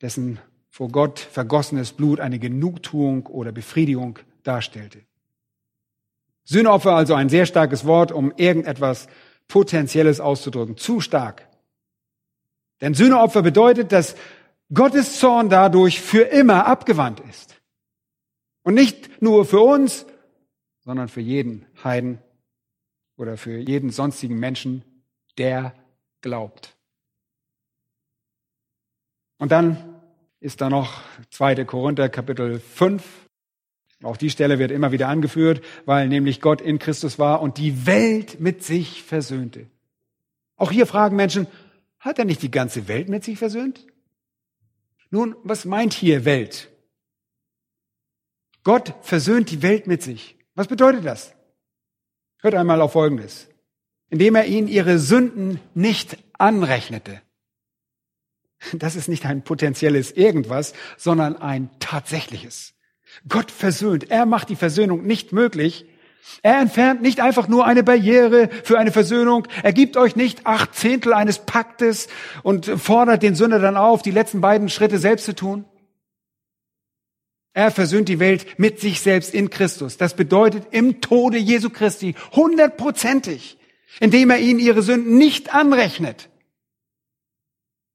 dessen 0.00 0.40
vor 0.68 0.88
Gott 0.88 1.20
vergossenes 1.20 1.92
Blut 1.92 2.18
eine 2.18 2.40
Genugtuung 2.40 3.28
oder 3.28 3.52
Befriedigung 3.52 4.18
darstellte. 4.42 4.98
Sühneopfer 6.44 6.94
also 6.94 7.14
ein 7.14 7.28
sehr 7.28 7.46
starkes 7.46 7.84
Wort, 7.84 8.12
um 8.12 8.32
irgendetwas 8.36 9.08
Potenzielles 9.48 10.20
auszudrücken. 10.20 10.76
Zu 10.76 11.00
stark. 11.00 11.48
Denn 12.80 12.94
Sühneopfer 12.94 13.42
bedeutet, 13.42 13.92
dass 13.92 14.16
Gottes 14.72 15.18
Zorn 15.18 15.48
dadurch 15.48 16.00
für 16.00 16.22
immer 16.22 16.66
abgewandt 16.66 17.20
ist. 17.20 17.60
Und 18.62 18.74
nicht 18.74 19.20
nur 19.20 19.44
für 19.44 19.60
uns, 19.60 20.06
sondern 20.80 21.08
für 21.08 21.20
jeden 21.20 21.66
Heiden 21.82 22.18
oder 23.16 23.36
für 23.36 23.58
jeden 23.58 23.90
sonstigen 23.90 24.38
Menschen, 24.38 24.84
der 25.38 25.74
glaubt. 26.20 26.76
Und 29.38 29.52
dann 29.52 30.00
ist 30.40 30.60
da 30.60 30.70
noch 30.70 31.00
2. 31.30 31.64
Korinther 31.64 32.08
Kapitel 32.08 32.60
5. 32.60 33.29
Auch 34.02 34.16
die 34.16 34.30
Stelle 34.30 34.58
wird 34.58 34.70
immer 34.70 34.92
wieder 34.92 35.08
angeführt, 35.08 35.62
weil 35.84 36.08
nämlich 36.08 36.40
Gott 36.40 36.60
in 36.60 36.78
Christus 36.78 37.18
war 37.18 37.42
und 37.42 37.58
die 37.58 37.86
Welt 37.86 38.40
mit 38.40 38.64
sich 38.64 39.02
versöhnte. 39.02 39.66
Auch 40.56 40.70
hier 40.70 40.86
fragen 40.86 41.16
Menschen, 41.16 41.46
hat 41.98 42.18
er 42.18 42.24
nicht 42.24 42.42
die 42.42 42.50
ganze 42.50 42.88
Welt 42.88 43.08
mit 43.08 43.24
sich 43.24 43.38
versöhnt? 43.38 43.86
Nun, 45.10 45.36
was 45.42 45.64
meint 45.64 45.92
hier 45.92 46.24
Welt? 46.24 46.70
Gott 48.64 48.94
versöhnt 49.02 49.50
die 49.50 49.62
Welt 49.62 49.86
mit 49.86 50.02
sich. 50.02 50.36
Was 50.54 50.68
bedeutet 50.68 51.04
das? 51.04 51.34
Hört 52.38 52.54
einmal 52.54 52.80
auf 52.80 52.92
Folgendes. 52.92 53.48
Indem 54.08 54.34
er 54.34 54.46
ihnen 54.46 54.68
ihre 54.68 54.98
Sünden 54.98 55.60
nicht 55.74 56.18
anrechnete. 56.32 57.20
Das 58.72 58.96
ist 58.96 59.08
nicht 59.08 59.26
ein 59.26 59.42
potenzielles 59.42 60.12
irgendwas, 60.12 60.74
sondern 60.96 61.36
ein 61.36 61.70
tatsächliches. 61.80 62.74
Gott 63.28 63.50
versöhnt. 63.50 64.10
Er 64.10 64.26
macht 64.26 64.48
die 64.48 64.56
Versöhnung 64.56 65.06
nicht 65.06 65.32
möglich. 65.32 65.86
Er 66.42 66.60
entfernt 66.60 67.02
nicht 67.02 67.20
einfach 67.20 67.48
nur 67.48 67.66
eine 67.66 67.82
Barriere 67.82 68.48
für 68.64 68.78
eine 68.78 68.92
Versöhnung. 68.92 69.46
Er 69.62 69.72
gibt 69.72 69.96
euch 69.96 70.16
nicht 70.16 70.46
acht 70.46 70.74
Zehntel 70.74 71.12
eines 71.12 71.40
Paktes 71.40 72.08
und 72.42 72.66
fordert 72.66 73.22
den 73.22 73.34
Sünder 73.34 73.58
dann 73.58 73.76
auf, 73.76 74.02
die 74.02 74.10
letzten 74.10 74.40
beiden 74.40 74.68
Schritte 74.68 74.98
selbst 74.98 75.26
zu 75.26 75.34
tun. 75.34 75.64
Er 77.52 77.70
versöhnt 77.70 78.08
die 78.08 78.20
Welt 78.20 78.58
mit 78.58 78.80
sich 78.80 79.00
selbst 79.00 79.34
in 79.34 79.50
Christus. 79.50 79.96
Das 79.96 80.14
bedeutet 80.14 80.68
im 80.70 81.00
Tode 81.00 81.36
Jesu 81.36 81.68
Christi 81.68 82.14
hundertprozentig, 82.32 83.58
indem 83.98 84.30
er 84.30 84.38
ihnen 84.38 84.60
ihre 84.60 84.82
Sünden 84.82 85.18
nicht 85.18 85.52
anrechnet. 85.52 86.28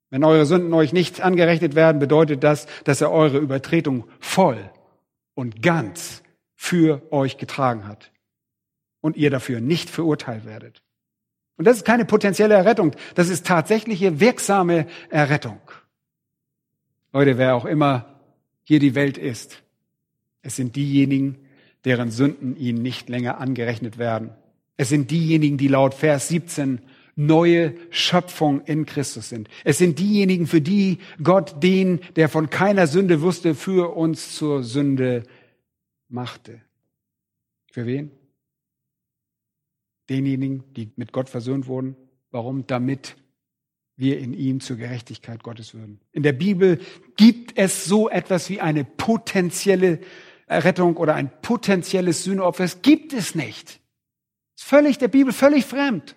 Wenn 0.09 0.23
eure 0.23 0.45
Sünden 0.45 0.73
euch 0.73 0.93
nicht 0.93 1.21
angerechnet 1.21 1.73
werden, 1.73 1.99
bedeutet 1.99 2.43
das, 2.43 2.67
dass 2.83 3.01
er 3.01 3.11
eure 3.11 3.37
Übertretung 3.37 4.05
voll 4.19 4.69
und 5.35 5.61
ganz 5.61 6.23
für 6.55 7.03
euch 7.11 7.37
getragen 7.37 7.87
hat 7.87 8.11
und 9.01 9.15
ihr 9.15 9.29
dafür 9.29 9.61
nicht 9.61 9.89
verurteilt 9.89 10.45
werdet. 10.45 10.81
Und 11.57 11.65
das 11.65 11.77
ist 11.77 11.85
keine 11.85 12.05
potenzielle 12.05 12.55
Errettung, 12.55 12.95
das 13.13 13.29
ist 13.29 13.45
tatsächliche 13.45 14.19
wirksame 14.19 14.87
Errettung. 15.09 15.59
Leute, 17.13 17.37
wer 17.37 17.55
auch 17.55 17.65
immer 17.65 18.19
hier 18.63 18.79
die 18.79 18.95
Welt 18.95 19.17
ist. 19.17 19.61
Es 20.41 20.55
sind 20.55 20.75
diejenigen, 20.75 21.37
deren 21.85 22.11
Sünden 22.11 22.57
ihnen 22.57 22.81
nicht 22.81 23.07
länger 23.09 23.39
angerechnet 23.39 23.97
werden. 23.97 24.31
Es 24.75 24.89
sind 24.89 25.11
diejenigen, 25.11 25.57
die 25.57 25.67
laut 25.67 25.93
Vers 25.93 26.27
17 26.27 26.81
neue 27.15 27.75
Schöpfung 27.89 28.61
in 28.65 28.85
Christus 28.85 29.29
sind. 29.29 29.49
Es 29.63 29.77
sind 29.77 29.99
diejenigen, 29.99 30.47
für 30.47 30.61
die 30.61 30.99
Gott 31.23 31.63
den, 31.63 32.01
der 32.15 32.29
von 32.29 32.49
keiner 32.49 32.87
Sünde 32.87 33.21
wusste, 33.21 33.55
für 33.55 33.95
uns 33.95 34.35
zur 34.35 34.63
Sünde 34.63 35.23
machte. 36.09 36.61
Für 37.71 37.85
wen? 37.85 38.11
Denjenigen, 40.09 40.63
die 40.75 40.91
mit 40.97 41.13
Gott 41.13 41.29
versöhnt 41.29 41.67
wurden. 41.67 41.95
Warum? 42.31 42.67
Damit 42.67 43.15
wir 43.97 44.19
in 44.19 44.33
ihm 44.33 44.59
zur 44.59 44.75
Gerechtigkeit 44.75 45.41
Gottes 45.41 45.73
würden. 45.73 46.01
In 46.11 46.23
der 46.23 46.33
Bibel 46.33 46.79
gibt 47.15 47.57
es 47.57 47.85
so 47.85 48.09
etwas 48.09 48.49
wie 48.49 48.59
eine 48.59 48.83
potenzielle 48.83 49.99
Rettung 50.49 50.97
oder 50.97 51.15
ein 51.15 51.31
potenzielles 51.41 52.23
Sühneopfer. 52.23 52.65
Es 52.65 52.81
gibt 52.81 53.13
es 53.13 53.35
nicht. 53.35 53.79
Ist 54.57 54.65
völlig 54.65 54.97
der 54.97 55.07
Bibel 55.07 55.31
völlig 55.31 55.65
fremd. 55.65 56.15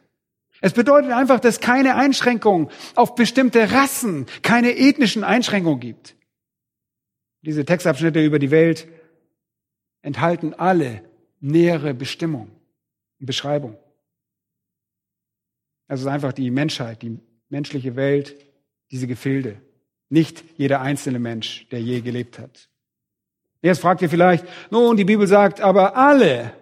Es 0.60 0.72
bedeutet 0.72 1.12
einfach, 1.12 1.40
dass 1.40 1.60
keine 1.60 1.94
Einschränkungen 1.94 2.68
auf 2.94 3.14
bestimmte 3.14 3.72
Rassen, 3.72 4.26
keine 4.42 4.76
ethnischen 4.76 5.24
Einschränkungen 5.24 5.80
gibt. 5.80 6.16
Diese 7.42 7.64
Textabschnitte 7.64 8.24
über 8.24 8.38
die 8.38 8.50
Welt 8.50 8.88
enthalten 10.02 10.54
alle 10.54 11.02
nähere 11.40 11.94
Bestimmung 11.94 12.50
und 13.20 13.26
Beschreibung. 13.26 13.76
Es 15.86 16.00
ist 16.00 16.06
einfach 16.06 16.32
die 16.32 16.50
Menschheit, 16.50 17.02
die 17.02 17.18
menschliche 17.48 17.96
Welt, 17.96 18.36
diese 18.90 19.06
Gefilde. 19.06 19.60
Nicht 20.10 20.44
jeder 20.56 20.80
einzelne 20.80 21.18
Mensch, 21.18 21.68
der 21.70 21.80
je 21.80 22.00
gelebt 22.00 22.38
hat. 22.38 22.68
Jetzt 23.62 23.80
fragt 23.80 24.02
ihr 24.02 24.10
vielleicht, 24.10 24.46
nun, 24.70 24.96
die 24.96 25.04
Bibel 25.04 25.26
sagt 25.26 25.60
aber 25.60 25.96
alle. 25.96 26.52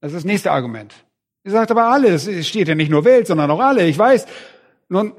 Das 0.00 0.12
ist 0.12 0.18
das 0.18 0.24
nächste 0.24 0.50
Argument. 0.50 0.94
Sie 1.44 1.50
sagt 1.50 1.70
aber 1.70 1.84
alle. 1.86 2.08
Es 2.10 2.46
steht 2.46 2.68
ja 2.68 2.74
nicht 2.74 2.90
nur 2.90 3.04
Welt, 3.04 3.26
sondern 3.26 3.50
auch 3.50 3.60
alle. 3.60 3.86
Ich 3.86 3.98
weiß. 3.98 4.26
Nun, 4.88 5.14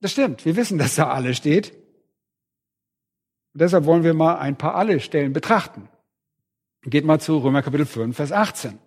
das 0.00 0.12
stimmt. 0.12 0.44
Wir 0.44 0.56
wissen, 0.56 0.78
dass 0.78 0.94
da 0.94 1.08
alle 1.10 1.34
steht. 1.34 1.72
Und 3.54 3.60
deshalb 3.60 3.84
wollen 3.84 4.04
wir 4.04 4.14
mal 4.14 4.36
ein 4.36 4.56
paar 4.56 4.74
alle 4.74 5.00
Stellen 5.00 5.32
betrachten. 5.32 5.88
Geht 6.84 7.04
mal 7.04 7.20
zu 7.20 7.38
Römer 7.38 7.62
Kapitel 7.62 7.86
5, 7.86 8.16
Vers 8.16 8.32
18. 8.32 8.78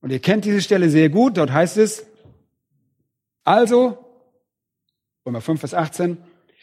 Und 0.00 0.10
ihr 0.10 0.18
kennt 0.18 0.44
diese 0.44 0.60
Stelle 0.60 0.90
sehr 0.90 1.08
gut. 1.08 1.36
Dort 1.36 1.52
heißt 1.52 1.78
es, 1.78 2.06
also, 3.44 3.98
Römer 5.24 5.40
5, 5.40 5.60
Vers 5.60 5.74
18, 5.74 6.18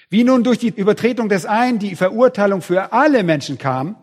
wie 0.09 0.23
nun 0.23 0.43
durch 0.43 0.59
die 0.59 0.69
Übertretung 0.69 1.29
des 1.29 1.45
einen 1.45 1.79
die 1.79 1.95
Verurteilung 1.95 2.61
für 2.61 2.93
alle 2.93 3.23
Menschen 3.23 3.57
kam, 3.57 3.95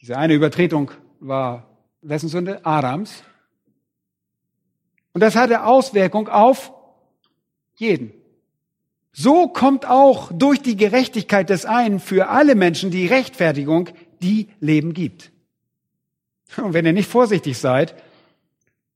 diese 0.00 0.16
eine 0.16 0.34
Übertretung 0.34 0.90
war 1.20 1.69
wessen 2.02 2.28
Sünde? 2.28 2.64
Adams. 2.64 3.22
Und 5.12 5.22
das 5.22 5.36
hatte 5.36 5.64
Auswirkung 5.64 6.28
auf 6.28 6.72
jeden. 7.76 8.12
So 9.12 9.48
kommt 9.48 9.86
auch 9.86 10.30
durch 10.32 10.62
die 10.62 10.76
Gerechtigkeit 10.76 11.50
des 11.50 11.64
einen 11.64 11.98
für 11.98 12.28
alle 12.28 12.54
Menschen 12.54 12.90
die 12.90 13.06
Rechtfertigung, 13.06 13.88
die 14.22 14.48
Leben 14.60 14.94
gibt. 14.94 15.32
Und 16.56 16.74
wenn 16.74 16.86
ihr 16.86 16.92
nicht 16.92 17.10
vorsichtig 17.10 17.58
seid, 17.58 17.94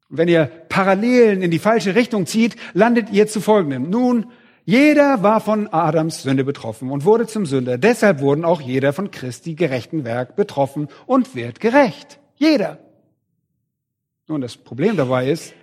wenn 0.08 0.28
ihr 0.28 0.46
Parallelen 0.68 1.42
in 1.42 1.50
die 1.50 1.58
falsche 1.58 1.94
Richtung 1.94 2.26
zieht, 2.26 2.56
landet 2.74 3.10
ihr 3.10 3.26
zu 3.26 3.40
folgendem. 3.40 3.90
Nun, 3.90 4.26
jeder 4.64 5.22
war 5.22 5.40
von 5.40 5.66
Adams 5.68 6.22
Sünde 6.22 6.44
betroffen 6.44 6.90
und 6.90 7.04
wurde 7.04 7.26
zum 7.26 7.46
Sünder. 7.46 7.76
Deshalb 7.76 8.20
wurden 8.20 8.44
auch 8.44 8.60
jeder 8.60 8.92
von 8.92 9.10
Christi 9.10 9.54
gerechten 9.54 10.04
Werk 10.04 10.36
betroffen 10.36 10.88
und 11.06 11.34
wird 11.34 11.60
gerecht. 11.60 12.20
Jeder. 12.36 12.78
Nun, 14.26 14.40
das 14.40 14.56
Problem 14.56 14.96
dabei 14.96 15.30
ist, 15.30 15.54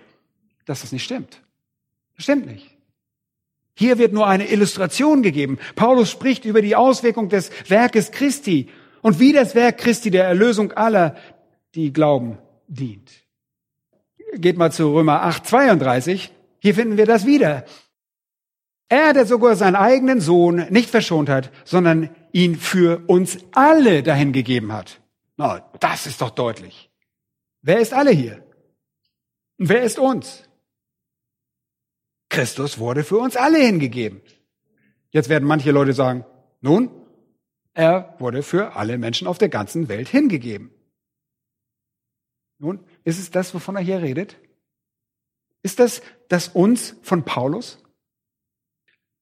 dass 0.64 0.82
das 0.82 0.92
nicht 0.92 1.04
stimmt. 1.04 1.42
Das 2.16 2.24
stimmt 2.24 2.46
nicht. 2.46 2.76
Hier 3.74 3.98
wird 3.98 4.12
nur 4.12 4.26
eine 4.26 4.48
Illustration 4.50 5.22
gegeben. 5.22 5.58
Paulus 5.74 6.10
spricht 6.10 6.44
über 6.44 6.62
die 6.62 6.76
Auswirkung 6.76 7.28
des 7.28 7.50
Werkes 7.68 8.12
Christi 8.12 8.68
und 9.00 9.18
wie 9.18 9.32
das 9.32 9.54
Werk 9.54 9.78
Christi 9.78 10.10
der 10.10 10.24
Erlösung 10.24 10.72
aller, 10.72 11.16
die 11.74 11.92
glauben, 11.92 12.38
dient. 12.68 13.10
Geht 14.34 14.56
mal 14.56 14.70
zu 14.70 14.92
Römer 14.94 15.22
8, 15.22 15.46
32. 15.46 16.32
Hier 16.60 16.74
finden 16.74 16.96
wir 16.96 17.06
das 17.06 17.26
wieder. 17.26 17.64
Er, 18.88 19.14
der 19.14 19.26
sogar 19.26 19.56
seinen 19.56 19.76
eigenen 19.76 20.20
Sohn 20.20 20.66
nicht 20.70 20.90
verschont 20.90 21.28
hat, 21.28 21.50
sondern 21.64 22.10
ihn 22.30 22.56
für 22.56 23.02
uns 23.06 23.38
alle 23.52 24.02
dahin 24.02 24.32
gegeben 24.32 24.72
hat. 24.72 25.00
Na, 25.36 25.66
das 25.80 26.06
ist 26.06 26.20
doch 26.20 26.30
deutlich. 26.30 26.90
Wer 27.62 27.80
ist 27.80 27.94
alle 27.94 28.10
hier? 28.10 28.44
Und 29.58 29.68
wer 29.68 29.82
ist 29.82 29.98
uns? 29.98 30.48
Christus 32.28 32.78
wurde 32.78 33.04
für 33.04 33.18
uns 33.18 33.36
alle 33.36 33.58
hingegeben. 33.58 34.22
Jetzt 35.10 35.28
werden 35.28 35.46
manche 35.46 35.70
Leute 35.70 35.92
sagen, 35.92 36.24
nun, 36.60 36.90
er 37.74 38.16
wurde 38.18 38.42
für 38.42 38.76
alle 38.76 38.98
Menschen 38.98 39.26
auf 39.26 39.38
der 39.38 39.48
ganzen 39.48 39.88
Welt 39.88 40.08
hingegeben. 40.08 40.70
Nun, 42.58 42.84
ist 43.04 43.18
es 43.18 43.30
das, 43.30 43.54
wovon 43.54 43.76
er 43.76 43.82
hier 43.82 44.00
redet? 44.00 44.36
Ist 45.62 45.78
das 45.78 46.02
das 46.28 46.48
uns 46.48 46.96
von 47.02 47.24
Paulus? 47.24 47.82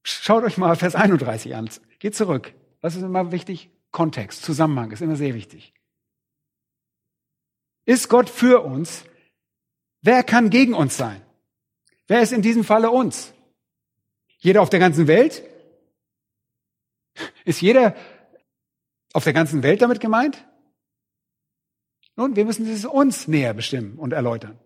Schaut 0.02 0.44
euch 0.44 0.56
mal 0.56 0.76
Vers 0.76 0.94
31 0.94 1.54
an. 1.54 1.68
Geht 1.98 2.14
zurück. 2.14 2.54
Was 2.80 2.96
ist 2.96 3.02
immer 3.02 3.32
wichtig? 3.32 3.70
Kontext, 3.90 4.42
Zusammenhang 4.42 4.92
ist 4.92 5.02
immer 5.02 5.16
sehr 5.16 5.34
wichtig. 5.34 5.74
Ist 7.84 8.08
Gott 8.08 8.30
für 8.30 8.62
uns? 8.62 9.04
Wer 10.02 10.22
kann 10.22 10.50
gegen 10.50 10.74
uns 10.74 10.96
sein? 10.96 11.20
Wer 12.06 12.22
ist 12.22 12.32
in 12.32 12.42
diesem 12.42 12.64
Falle 12.64 12.90
uns? 12.90 13.32
Jeder 14.38 14.62
auf 14.62 14.70
der 14.70 14.80
ganzen 14.80 15.06
Welt? 15.06 15.42
Ist 17.44 17.60
jeder 17.60 17.94
auf 19.12 19.24
der 19.24 19.32
ganzen 19.32 19.62
Welt 19.62 19.82
damit 19.82 20.00
gemeint? 20.00 20.44
Nun, 22.16 22.36
wir 22.36 22.44
müssen 22.44 22.70
es 22.70 22.84
uns 22.84 23.28
näher 23.28 23.54
bestimmen 23.54 23.98
und 23.98 24.12
erläutern. 24.12 24.58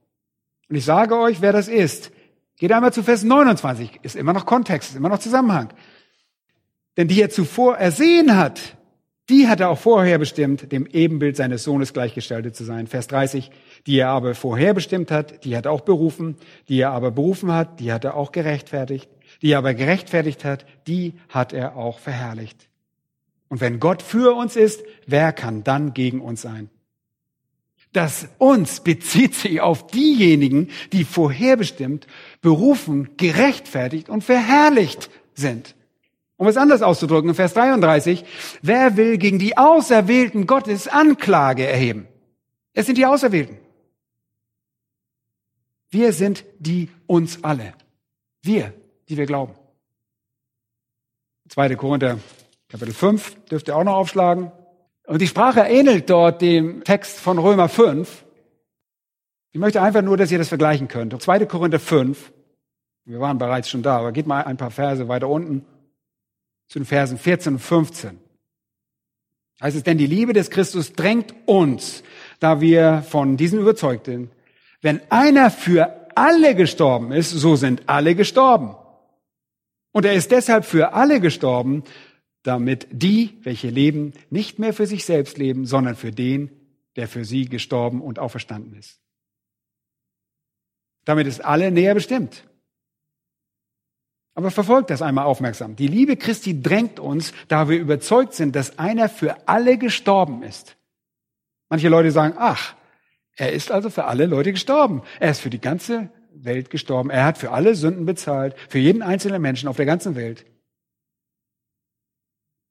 Und 0.69 0.76
ich 0.76 0.85
sage 0.85 1.17
euch, 1.19 1.41
wer 1.41 1.53
das 1.53 1.69
ist. 1.69 2.11
Geht 2.57 2.73
einmal 2.73 2.93
zu 2.93 3.03
Vers 3.03 3.23
29. 3.23 4.00
Ist 4.03 4.17
immer 4.17 4.33
noch 4.33 4.47
Kontext, 4.47 4.91
ist 4.91 4.97
immer 4.97 5.09
noch 5.09 5.19
Zusammenhang. 5.19 5.73
Denn 6.97 7.09
die 7.09 7.21
er 7.21 7.31
zuvor 7.31 7.76
ersehen 7.76 8.37
hat, 8.37 8.76
die 9.31 9.49
hat 9.49 9.61
er 9.61 9.71
auch 9.71 9.78
vorher 9.78 10.19
bestimmt, 10.19 10.71
dem 10.71 10.87
Ebenbild 10.87 11.37
seines 11.37 11.64
Sohnes 11.64 11.95
gleichgestaltet 11.95 12.54
zu 12.54 12.64
sein. 12.64 12.87
Vers 12.87 13.07
30. 13.07 13.50
Die 13.87 13.99
er 13.99 14.09
aber 14.09 14.35
vorherbestimmt 14.35 15.11
hat, 15.11 15.45
die 15.45 15.57
hat 15.57 15.64
er 15.64 15.73
auch 15.73 15.81
berufen. 15.81 16.37
Die 16.69 16.81
er 16.81 16.90
aber 16.90 17.11
berufen 17.11 17.50
hat, 17.50 17.81
die 17.81 17.90
hat 17.90 18.04
er 18.04 18.16
auch 18.16 18.33
gerechtfertigt. 18.33 19.09
Die 19.40 19.52
er 19.52 19.59
aber 19.59 19.73
gerechtfertigt 19.73 20.45
hat, 20.45 20.66
die 20.87 21.14
hat 21.31 21.54
er 21.54 21.76
auch 21.76 22.00
verherrlicht. 22.00 22.69
Und 23.49 23.61
wenn 23.61 23.81
Gott 23.81 24.02
für 24.02 24.35
uns 24.35 24.57
ist, 24.57 24.83
wer 25.07 25.33
kann 25.33 25.64
dann 25.64 25.95
gegen 25.95 26.21
uns 26.21 26.43
sein? 26.43 26.69
Das 27.95 28.28
uns 28.38 28.81
bezieht 28.81 29.35
sich 29.35 29.61
auf 29.61 29.87
diejenigen, 29.87 30.69
die 30.93 31.04
vorherbestimmt, 31.04 32.09
berufen, 32.43 33.11
gerechtfertigt 33.16 34.09
und 34.09 34.25
verherrlicht 34.25 35.09
sind. 35.35 35.76
Um 36.37 36.49
es 36.49 36.57
anders 36.57 36.83
auszudrücken, 36.83 37.31
in 37.31 37.35
Vers 37.35 37.55
33, 37.55 38.25
wer 38.62 38.97
will 38.97 39.19
gegen 39.19 39.38
die 39.38 39.57
Auserwählten 39.57 40.47
Gottes 40.47 40.88
Anklage 40.88 41.67
erheben? 41.67 42.09
Es 42.73 42.87
sind 42.87 42.99
die 42.99 43.07
Auserwählten. 43.07 43.59
Wir 45.91 46.12
sind 46.12 46.45
die 46.59 46.91
uns 47.07 47.45
alle. 47.45 47.75
Wir, 48.43 48.75
die 49.09 49.17
wir 49.17 49.26
glauben. 49.26 49.55
2. 51.50 51.76
Korinther 51.76 52.19
Kapitel 52.69 52.93
5 52.93 53.45
dürft 53.45 53.69
ihr 53.69 53.76
auch 53.76 53.85
noch 53.85 53.95
aufschlagen. 53.95 54.50
Und 55.07 55.23
die 55.23 55.29
Sprache 55.29 55.61
ähnelt 55.61 56.11
dort 56.11 56.43
dem 56.43 56.83
Text 56.83 57.21
von 57.21 57.38
Römer 57.38 57.69
5. 57.69 58.25
Ich 59.53 59.61
möchte 59.61 59.81
einfach 59.81 60.03
nur, 60.03 60.17
dass 60.17 60.33
ihr 60.33 60.38
das 60.38 60.49
vergleichen 60.49 60.88
könnt. 60.88 61.21
2. 61.21 61.47
Korinther 61.47 61.79
5. 61.79 62.32
Wir 63.04 63.21
waren 63.21 63.39
bereits 63.39 63.69
schon 63.69 63.85
da, 63.85 63.99
aber 63.99 64.11
geht 64.11 64.26
mal 64.26 64.43
ein 64.43 64.56
paar 64.56 64.73
Verse 64.73 65.06
weiter 65.06 65.28
unten 65.28 65.65
zu 66.75 66.80
den 66.80 66.87
Versen 66.87 67.19
14 67.19 67.52
und 67.52 67.58
15. 67.60 68.19
Heißt 69.63 69.76
es, 69.76 69.84
denn 69.84 69.97
die 69.97 70.08
Liebe 70.08 70.32
des 70.32 70.50
Christus 70.50 70.93
drängt 70.93 71.32
uns, 71.47 72.02
da 72.41 72.60
wir 72.60 73.04
von 73.08 73.37
diesem 73.37 73.60
überzeugt 73.60 74.06
sind, 74.06 74.32
wenn 74.82 75.00
einer 75.08 75.52
für 75.52 76.08
alle 76.17 76.56
gestorben 76.56 77.13
ist, 77.13 77.30
so 77.30 77.54
sind 77.54 77.89
alle 77.89 78.17
gestorben. 78.17 78.75
Und 79.93 80.04
er 80.04 80.15
ist 80.15 80.32
deshalb 80.32 80.65
für 80.65 80.95
alle 80.95 81.21
gestorben, 81.21 81.84
damit 82.43 82.89
die, 82.91 83.39
welche 83.45 83.69
leben, 83.69 84.13
nicht 84.30 84.58
mehr 84.58 84.73
für 84.73 84.89
sich 84.89 85.04
selbst 85.04 85.39
leben, 85.39 85.67
sondern 85.67 85.95
für 85.95 86.10
den, 86.10 86.50
der 86.97 87.06
für 87.06 87.25
sie 87.25 87.45
gestorben 87.45 88.02
und 88.02 88.19
auferstanden 88.19 88.75
ist. 88.75 88.99
Damit 91.04 91.28
ist 91.28 91.45
alle 91.45 91.71
näher 91.71 91.95
bestimmt. 91.95 92.43
Aber 94.34 94.50
verfolgt 94.50 94.90
das 94.90 95.00
einmal 95.00 95.26
aufmerksam. 95.26 95.76
Die 95.76 95.86
Liebe 95.86 96.16
Christi 96.16 96.60
drängt 96.60 96.99
uns, 96.99 97.32
da 97.49 97.68
wir 97.68 97.78
überzeugt 97.78 98.34
sind, 98.34 98.56
dass 98.56 98.78
einer 98.78 99.08
für 99.08 99.49
alle 99.49 99.78
gestorben 99.78 100.42
ist. 100.42 100.76
Manche 101.68 101.88
Leute 101.88 102.10
sagen, 102.10 102.34
ach, 102.36 102.75
er 103.36 103.52
ist 103.52 103.70
also 103.70 103.90
für 103.90 104.04
alle 104.04 104.26
Leute 104.26 104.52
gestorben. 104.52 105.02
Er 105.20 105.30
ist 105.30 105.40
für 105.40 105.50
die 105.50 105.60
ganze 105.60 106.10
Welt 106.32 106.70
gestorben. 106.70 107.10
Er 107.10 107.25
hat 107.25 107.38
für 107.38 107.52
alle 107.52 107.75
Sünden 107.75 108.06
bezahlt, 108.06 108.56
für 108.68 108.78
jeden 108.78 109.02
einzelnen 109.02 109.40
Menschen 109.40 109.68
auf 109.68 109.76
der 109.76 109.86
ganzen 109.86 110.16
Welt. 110.16 110.44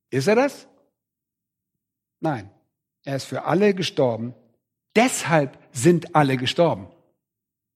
Ist 0.10 0.28
er 0.28 0.36
das? 0.36 0.68
Nein. 2.20 2.50
Er 3.06 3.16
ist 3.16 3.26
für 3.26 3.46
alle 3.46 3.74
gestorben. 3.74 4.34
Deshalb 4.96 5.58
sind 5.72 6.16
alle 6.16 6.38
gestorben. 6.38 6.88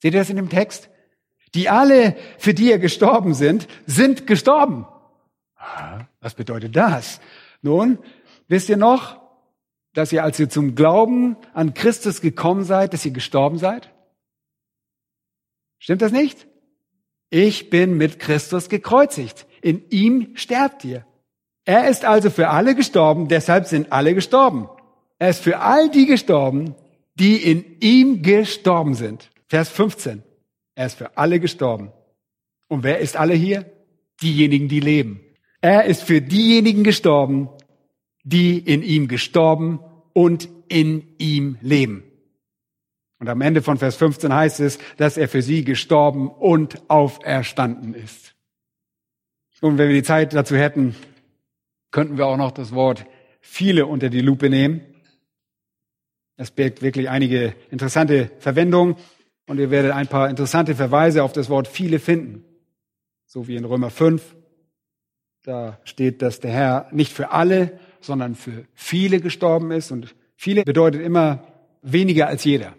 Seht 0.01 0.13
ihr 0.13 0.19
das 0.19 0.29
in 0.29 0.35
dem 0.35 0.49
Text? 0.49 0.89
Die 1.53 1.69
alle, 1.69 2.15
für 2.37 2.53
die 2.53 2.71
er 2.71 2.79
gestorben 2.79 3.33
sind, 3.33 3.67
sind 3.85 4.27
gestorben. 4.27 4.85
Was 6.21 6.35
bedeutet 6.35 6.75
das? 6.75 7.19
Nun, 7.61 7.99
wisst 8.47 8.69
ihr 8.69 8.77
noch, 8.77 9.19
dass 9.93 10.11
ihr, 10.11 10.23
als 10.23 10.39
ihr 10.39 10.49
zum 10.49 10.75
Glauben 10.75 11.37
an 11.53 11.73
Christus 11.73 12.21
gekommen 12.21 12.63
seid, 12.63 12.93
dass 12.93 13.05
ihr 13.05 13.11
gestorben 13.11 13.57
seid? 13.57 13.91
Stimmt 15.79 16.01
das 16.01 16.11
nicht? 16.11 16.47
Ich 17.29 17.69
bin 17.69 17.97
mit 17.97 18.19
Christus 18.19 18.69
gekreuzigt. 18.69 19.47
In 19.61 19.89
ihm 19.89 20.35
sterbt 20.35 20.85
ihr. 20.85 21.05
Er 21.65 21.89
ist 21.89 22.05
also 22.05 22.29
für 22.29 22.49
alle 22.49 22.75
gestorben, 22.75 23.27
deshalb 23.27 23.65
sind 23.65 23.91
alle 23.91 24.13
gestorben. 24.13 24.69
Er 25.19 25.29
ist 25.29 25.41
für 25.41 25.59
all 25.59 25.89
die 25.89 26.05
gestorben, 26.05 26.75
die 27.15 27.35
in 27.37 27.79
ihm 27.81 28.21
gestorben 28.21 28.93
sind. 28.93 29.29
Vers 29.47 29.69
15. 29.69 30.23
Er 30.77 30.85
ist 30.85 30.99
für 30.99 31.17
alle 31.17 31.39
gestorben. 31.39 31.91
Und 32.67 32.83
wer 32.83 32.99
ist 32.99 33.17
alle 33.17 33.33
hier? 33.33 33.65
Diejenigen, 34.21 34.67
die 34.67 34.79
leben. 34.79 35.21
Er 35.59 35.85
ist 35.85 36.03
für 36.03 36.21
diejenigen 36.21 36.83
gestorben, 36.83 37.49
die 38.23 38.59
in 38.59 38.83
ihm 38.83 39.07
gestorben 39.07 39.79
und 40.13 40.47
in 40.67 41.15
ihm 41.17 41.57
leben. 41.61 42.03
Und 43.17 43.27
am 43.27 43.41
Ende 43.41 43.63
von 43.63 43.79
Vers 43.79 43.95
15 43.95 44.31
heißt 44.31 44.59
es, 44.59 44.77
dass 44.97 45.17
er 45.17 45.27
für 45.27 45.41
sie 45.41 45.63
gestorben 45.63 46.29
und 46.29 46.87
auferstanden 46.91 47.95
ist. 47.95 48.35
Und 49.61 49.79
wenn 49.79 49.87
wir 49.87 49.95
die 49.95 50.03
Zeit 50.03 50.35
dazu 50.35 50.55
hätten, 50.55 50.95
könnten 51.89 52.19
wir 52.19 52.27
auch 52.27 52.37
noch 52.37 52.51
das 52.51 52.71
Wort 52.71 53.07
viele 53.41 53.87
unter 53.87 54.09
die 54.11 54.21
Lupe 54.21 54.51
nehmen. 54.51 54.81
Es 56.35 56.51
birgt 56.51 56.83
wirklich 56.83 57.09
einige 57.09 57.55
interessante 57.71 58.29
Verwendungen 58.37 58.95
und 59.47 59.59
ihr 59.59 59.71
werdet 59.71 59.93
ein 59.93 60.07
paar 60.07 60.29
interessante 60.29 60.75
Verweise 60.75 61.23
auf 61.23 61.33
das 61.33 61.49
Wort 61.49 61.67
viele 61.67 61.99
finden. 61.99 62.43
So 63.25 63.47
wie 63.47 63.55
in 63.55 63.65
Römer 63.65 63.89
5. 63.89 64.35
Da 65.43 65.79
steht, 65.85 66.21
dass 66.21 66.39
der 66.39 66.51
Herr 66.51 66.87
nicht 66.91 67.13
für 67.13 67.31
alle, 67.31 67.79
sondern 68.01 68.35
für 68.35 68.65
viele 68.73 69.21
gestorben 69.21 69.71
ist 69.71 69.91
und 69.91 70.15
viele 70.35 70.63
bedeutet 70.63 71.01
immer 71.01 71.47
weniger 71.81 72.27
als 72.27 72.43
jeder. 72.43 72.73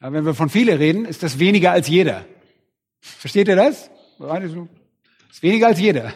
Aber 0.00 0.12
wenn 0.12 0.24
wir 0.24 0.34
von 0.34 0.48
viele 0.48 0.78
reden, 0.78 1.04
ist 1.04 1.22
das 1.22 1.38
weniger 1.38 1.72
als 1.72 1.88
jeder. 1.88 2.24
Versteht 3.00 3.48
ihr 3.48 3.56
das? 3.56 3.90
Das 4.18 4.42
ist 5.32 5.42
weniger 5.42 5.66
als 5.66 5.80
jeder. 5.80 6.12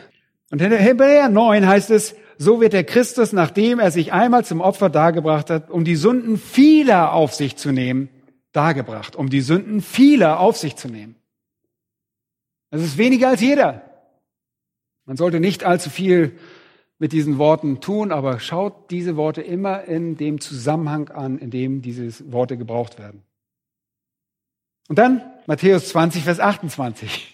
Und 0.51 0.63
in 0.63 0.73
Hebräer 0.73 1.29
9 1.29 1.67
heißt 1.67 1.91
es, 1.91 2.15
so 2.39 2.61
wird 2.61 2.73
der 2.73 2.85
Christus, 2.85 3.33
nachdem 3.33 3.81
er 3.81 3.91
sich 3.91 4.13
einmal 4.13 4.45
zum 4.45 4.61
Opfer 4.61 4.89
dargebracht 4.89 5.51
hat, 5.51 5.71
um 5.71 5.85
die 5.85 5.97
Sünden 5.97 6.39
vieler 6.39 7.13
auf 7.13 7.35
sich 7.35 7.57
zu 7.57 7.73
nehmen, 7.73 8.09
dargebracht, 8.59 9.15
um 9.15 9.31
die 9.31 9.41
Sünden 9.41 9.81
vieler 9.81 10.41
auf 10.41 10.57
sich 10.57 10.75
zu 10.75 10.89
nehmen. 10.89 11.15
Das 12.71 12.83
ist 12.83 12.99
weniger 12.99 13.29
als 13.29 13.41
jeder. 13.41 13.89
Man 15.05 15.17
sollte 15.17 15.39
nicht 15.39 15.63
allzu 15.63 15.91
viel 15.91 16.37
mit 16.99 17.13
diesen 17.13 17.39
Worten 17.39 17.81
tun, 17.81 18.11
aber 18.11 18.41
schaut 18.41 18.91
diese 18.91 19.15
Worte 19.15 19.43
immer 19.43 19.85
in 19.85 20.17
dem 20.17 20.41
Zusammenhang 20.41 21.09
an, 21.09 21.39
in 21.39 21.53
dem 21.53 21.83
diese 21.83 22.33
Worte 22.33 22.59
gebraucht 22.59 22.99
werden. 22.99 23.23
Und 24.89 24.99
dann 24.99 25.23
Matthäus 25.47 25.91
20, 25.91 26.25
Vers 26.25 26.41
28. 26.41 27.33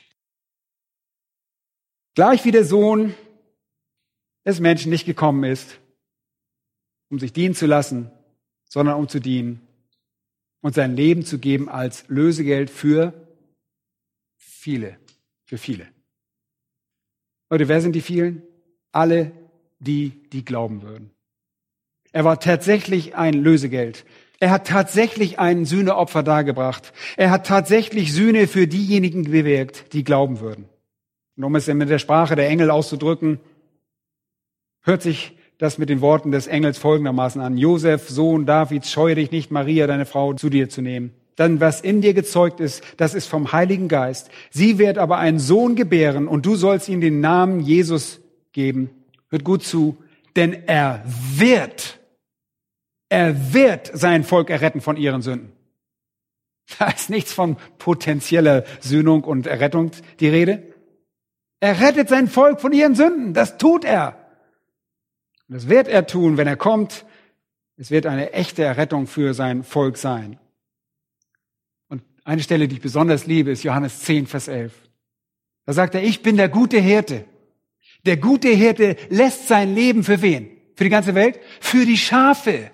Gleich 2.14 2.44
wie 2.44 2.50
der 2.50 2.64
Sohn 2.64 3.14
des 4.44 4.60
Menschen 4.60 4.90
nicht 4.90 5.06
gekommen 5.06 5.44
ist, 5.44 5.80
um 7.08 7.18
sich 7.18 7.32
dienen 7.32 7.54
zu 7.54 7.64
lassen, 7.64 8.10
sondern 8.68 8.96
um 8.96 9.08
zu 9.08 9.20
dienen 9.20 9.66
und 10.64 10.74
sein 10.74 10.96
Leben 10.96 11.26
zu 11.26 11.38
geben 11.38 11.68
als 11.68 12.08
Lösegeld 12.08 12.70
für 12.70 13.12
viele, 14.38 14.96
für 15.44 15.58
viele. 15.58 15.86
Leute, 17.50 17.68
wer 17.68 17.82
sind 17.82 17.92
die 17.92 18.00
vielen? 18.00 18.42
Alle, 18.90 19.32
die, 19.78 20.22
die 20.32 20.42
glauben 20.42 20.80
würden. 20.80 21.10
Er 22.12 22.24
war 22.24 22.40
tatsächlich 22.40 23.14
ein 23.14 23.34
Lösegeld. 23.34 24.06
Er 24.40 24.50
hat 24.50 24.66
tatsächlich 24.66 25.38
ein 25.38 25.66
Sühneopfer 25.66 26.22
dargebracht. 26.22 26.94
Er 27.18 27.30
hat 27.30 27.46
tatsächlich 27.46 28.14
Sühne 28.14 28.46
für 28.46 28.66
diejenigen 28.66 29.24
bewirkt, 29.24 29.92
die 29.92 30.02
glauben 30.02 30.40
würden. 30.40 30.70
Und 31.36 31.44
um 31.44 31.54
es 31.56 31.66
mit 31.66 31.90
der 31.90 31.98
Sprache 31.98 32.36
der 32.36 32.48
Engel 32.48 32.70
auszudrücken, 32.70 33.38
hört 34.80 35.02
sich 35.02 35.36
das 35.58 35.78
mit 35.78 35.88
den 35.88 36.00
Worten 36.00 36.32
des 36.32 36.46
Engels 36.46 36.78
folgendermaßen 36.78 37.40
an. 37.40 37.56
Josef, 37.56 38.08
Sohn 38.08 38.46
Davids, 38.46 38.90
scheue 38.90 39.14
dich 39.14 39.30
nicht, 39.30 39.50
Maria, 39.50 39.86
deine 39.86 40.06
Frau, 40.06 40.34
zu 40.34 40.50
dir 40.50 40.68
zu 40.68 40.82
nehmen. 40.82 41.12
Dann 41.36 41.60
was 41.60 41.80
in 41.80 42.00
dir 42.00 42.14
gezeugt 42.14 42.60
ist, 42.60 42.82
das 42.96 43.14
ist 43.14 43.26
vom 43.26 43.52
Heiligen 43.52 43.88
Geist. 43.88 44.30
Sie 44.50 44.78
wird 44.78 44.98
aber 44.98 45.18
einen 45.18 45.38
Sohn 45.38 45.74
gebären 45.74 46.28
und 46.28 46.46
du 46.46 46.54
sollst 46.54 46.88
ihm 46.88 47.00
den 47.00 47.20
Namen 47.20 47.60
Jesus 47.60 48.20
geben. 48.52 48.90
Hört 49.30 49.44
gut 49.44 49.64
zu, 49.64 49.96
denn 50.36 50.52
er 50.66 51.02
wird, 51.36 51.98
er 53.08 53.52
wird 53.52 53.90
sein 53.92 54.22
Volk 54.22 54.50
erretten 54.50 54.80
von 54.80 54.96
ihren 54.96 55.22
Sünden. 55.22 55.52
Da 56.78 56.88
ist 56.88 57.10
nichts 57.10 57.32
von 57.32 57.56
potenzieller 57.78 58.64
Sühnung 58.80 59.24
und 59.24 59.46
Errettung 59.46 59.90
die 60.20 60.28
Rede. 60.28 60.62
Er 61.60 61.80
rettet 61.80 62.08
sein 62.08 62.28
Volk 62.28 62.60
von 62.60 62.72
ihren 62.72 62.94
Sünden. 62.94 63.34
Das 63.34 63.58
tut 63.58 63.84
er. 63.84 64.23
Und 65.48 65.56
das 65.56 65.68
wird 65.68 65.88
er 65.88 66.06
tun, 66.06 66.36
wenn 66.36 66.46
er 66.46 66.56
kommt. 66.56 67.04
Es 67.76 67.90
wird 67.90 68.06
eine 68.06 68.32
echte 68.32 68.62
Errettung 68.62 69.06
für 69.06 69.34
sein 69.34 69.64
Volk 69.64 69.96
sein. 69.98 70.38
Und 71.88 72.02
eine 72.24 72.42
Stelle, 72.42 72.68
die 72.68 72.76
ich 72.76 72.82
besonders 72.82 73.26
liebe, 73.26 73.50
ist 73.50 73.62
Johannes 73.62 74.00
10, 74.00 74.26
Vers 74.26 74.48
11. 74.48 74.72
Da 75.66 75.72
sagt 75.72 75.94
er, 75.94 76.02
ich 76.02 76.22
bin 76.22 76.36
der 76.36 76.48
gute 76.48 76.78
Hirte. 76.78 77.24
Der 78.04 78.16
gute 78.16 78.48
Hirte 78.48 78.96
lässt 79.08 79.48
sein 79.48 79.74
Leben 79.74 80.04
für 80.04 80.22
wen? 80.22 80.50
Für 80.74 80.84
die 80.84 80.90
ganze 80.90 81.14
Welt? 81.14 81.40
Für 81.60 81.86
die 81.86 81.96
Schafe. 81.96 82.70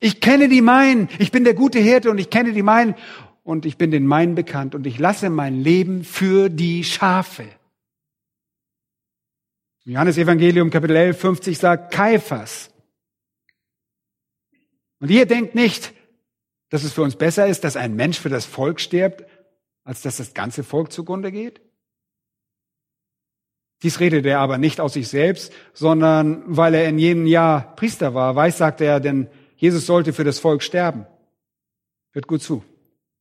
Ich 0.00 0.20
kenne 0.20 0.48
die 0.48 0.62
meinen. 0.62 1.08
Ich 1.18 1.30
bin 1.30 1.44
der 1.44 1.54
gute 1.54 1.78
Hirte 1.78 2.10
und 2.10 2.18
ich 2.18 2.30
kenne 2.30 2.52
die 2.52 2.62
meinen. 2.62 2.94
Und 3.42 3.66
ich 3.66 3.76
bin 3.78 3.90
den 3.90 4.06
meinen 4.06 4.34
bekannt 4.34 4.74
und 4.74 4.86
ich 4.86 4.98
lasse 4.98 5.30
mein 5.30 5.60
Leben 5.62 6.04
für 6.04 6.48
die 6.48 6.84
Schafe. 6.84 7.44
Johannes 9.84 10.18
Evangelium 10.18 10.70
Kapitel 10.70 10.96
11, 10.96 11.18
50 11.18 11.58
sagt 11.58 11.92
Kaiphas. 11.92 12.70
Und 14.98 15.10
ihr 15.10 15.26
denkt 15.26 15.54
nicht, 15.54 15.94
dass 16.68 16.84
es 16.84 16.92
für 16.92 17.02
uns 17.02 17.16
besser 17.16 17.46
ist, 17.46 17.64
dass 17.64 17.76
ein 17.76 17.96
Mensch 17.96 18.18
für 18.18 18.28
das 18.28 18.44
Volk 18.44 18.80
stirbt, 18.80 19.24
als 19.84 20.02
dass 20.02 20.18
das 20.18 20.34
ganze 20.34 20.62
Volk 20.62 20.92
zugrunde 20.92 21.32
geht? 21.32 21.60
Dies 23.82 23.98
redet 23.98 24.26
er 24.26 24.40
aber 24.40 24.58
nicht 24.58 24.78
aus 24.80 24.92
sich 24.92 25.08
selbst, 25.08 25.52
sondern 25.72 26.44
weil 26.46 26.74
er 26.74 26.86
in 26.88 26.98
jenem 26.98 27.26
Jahr 27.26 27.74
Priester 27.76 28.12
war. 28.12 28.36
Weiß 28.36 28.58
sagte 28.58 28.84
er, 28.84 29.00
denn 29.00 29.28
Jesus 29.56 29.86
sollte 29.86 30.12
für 30.12 30.24
das 30.24 30.38
Volk 30.38 30.62
sterben. 30.62 31.06
Hört 32.12 32.26
gut 32.26 32.42
zu. 32.42 32.62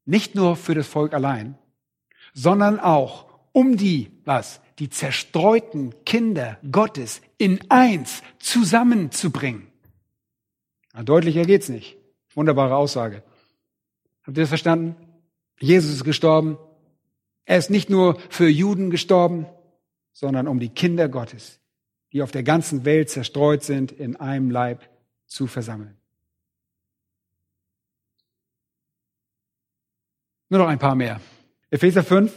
Nicht 0.06 0.36
nur 0.36 0.58
für 0.58 0.76
das 0.76 0.88
Volk 0.88 1.14
allein, 1.14 1.58
sondern 2.34 2.80
auch 2.80 3.30
um 3.54 3.78
die, 3.78 4.12
was? 4.26 4.62
Die 4.80 4.90
zerstreuten 4.90 5.94
Kinder 6.06 6.58
Gottes 6.72 7.22
in 7.38 7.60
eins 7.70 8.24
zusammenzubringen. 8.40 9.68
Na, 10.94 11.04
deutlicher 11.04 11.44
geht's 11.44 11.70
nicht. 11.70 11.98
Wunderbare 12.34 12.76
Aussage. 12.76 13.24
Habt 14.24 14.38
ihr 14.38 14.44
das 14.44 14.50
verstanden? 14.50 14.96
Jesus 15.60 15.94
ist 15.94 16.04
gestorben. 16.04 16.58
Er 17.46 17.58
ist 17.58 17.70
nicht 17.70 17.90
nur 17.90 18.20
für 18.30 18.48
Juden 18.48 18.90
gestorben, 18.90 19.46
sondern 20.14 20.48
um 20.48 20.60
die 20.60 20.70
Kinder 20.70 21.10
Gottes, 21.10 21.60
die 22.14 22.22
auf 22.22 22.32
der 22.32 22.44
ganzen 22.44 22.86
Welt 22.86 23.10
zerstreut 23.10 23.64
sind, 23.64 23.92
in 23.92 24.16
einem 24.16 24.52
Leib 24.52 24.90
zu 25.26 25.48
versammeln. 25.48 25.98
Nur 30.50 30.60
noch 30.60 30.68
ein 30.68 30.80
paar 30.80 30.96
mehr. 30.96 31.22
Epheser 31.70 32.04
5, 32.04 32.34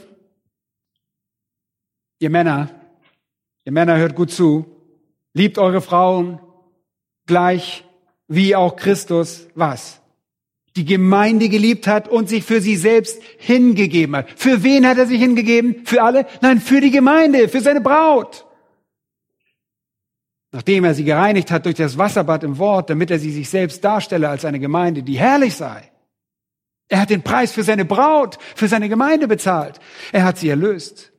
Ihr 2.22 2.30
Männer, 2.30 2.70
ihr 3.64 3.72
Männer 3.72 3.96
hört 3.98 4.14
gut 4.14 4.30
zu, 4.30 4.64
liebt 5.35 5.58
eure 5.58 5.80
Frauen 5.80 6.38
gleich 7.26 7.82
wie 8.28 8.54
auch 8.54 8.76
Christus 8.76 9.48
was? 9.56 10.00
Die 10.76 10.85
Gemeinde 10.85 11.48
geliebt 11.48 11.88
hat 11.88 12.06
und 12.06 12.28
sich 12.28 12.44
für 12.44 12.61
sie 12.61 12.76
selbst 12.76 13.20
hingegeben 13.38 14.14
hat. 14.14 14.30
Für 14.37 14.62
wen 14.62 14.87
hat 14.87 14.98
er 14.98 15.06
sich 15.06 15.18
hingegeben? 15.20 15.85
Für 15.85 16.04
alle? 16.04 16.26
Nein, 16.40 16.61
für 16.61 16.80
die 16.80 16.92
Gemeinde, 16.92 17.48
für 17.48 17.61
seine 17.61 17.80
Braut. 17.80 18.46
Nachdem 20.52 20.85
er 20.85 20.94
sie 20.94 21.04
gereinigt 21.04 21.50
hat 21.50 21.64
durch 21.64 21.74
das 21.74 21.98
Wasserbad 21.98 22.44
im 22.44 22.56
Wort, 22.58 22.88
damit 22.88 23.11
er 23.11 23.18
sie 23.18 23.32
sich 23.32 23.50
selbst 23.50 23.82
darstelle 23.82 24.28
als 24.28 24.44
eine 24.44 24.61
Gemeinde, 24.61 25.02
die 25.02 25.18
herrlich 25.18 25.56
sei. 25.56 25.90
Er 26.88 27.00
hat 27.00 27.11
den 27.11 27.22
Preis 27.22 27.50
für 27.50 27.64
seine 27.64 27.85
Braut, 27.85 28.38
für 28.54 28.68
seine 28.68 28.88
Gemeinde 28.88 29.26
bezahlt. 29.26 29.80
Er 30.12 30.22
hat 30.22 30.38
sie 30.38 30.50
erlöst. 30.50 31.12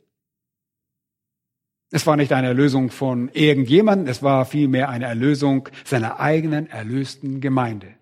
Es 1.95 2.08
war 2.08 2.15
nicht 2.15 2.34
eine 2.34 2.47
Erlösung 2.47 2.89
von 2.89 3.29
irgendjemandem, 3.34 4.08
es 4.08 4.23
war 4.23 4.47
vielmehr 4.47 4.89
eine 4.89 5.06
Erlösung 5.06 5.69
seiner 5.86 6.19
eigenen 6.19 6.67
erlösten 6.67 7.39
Gemeinde. 7.39 7.93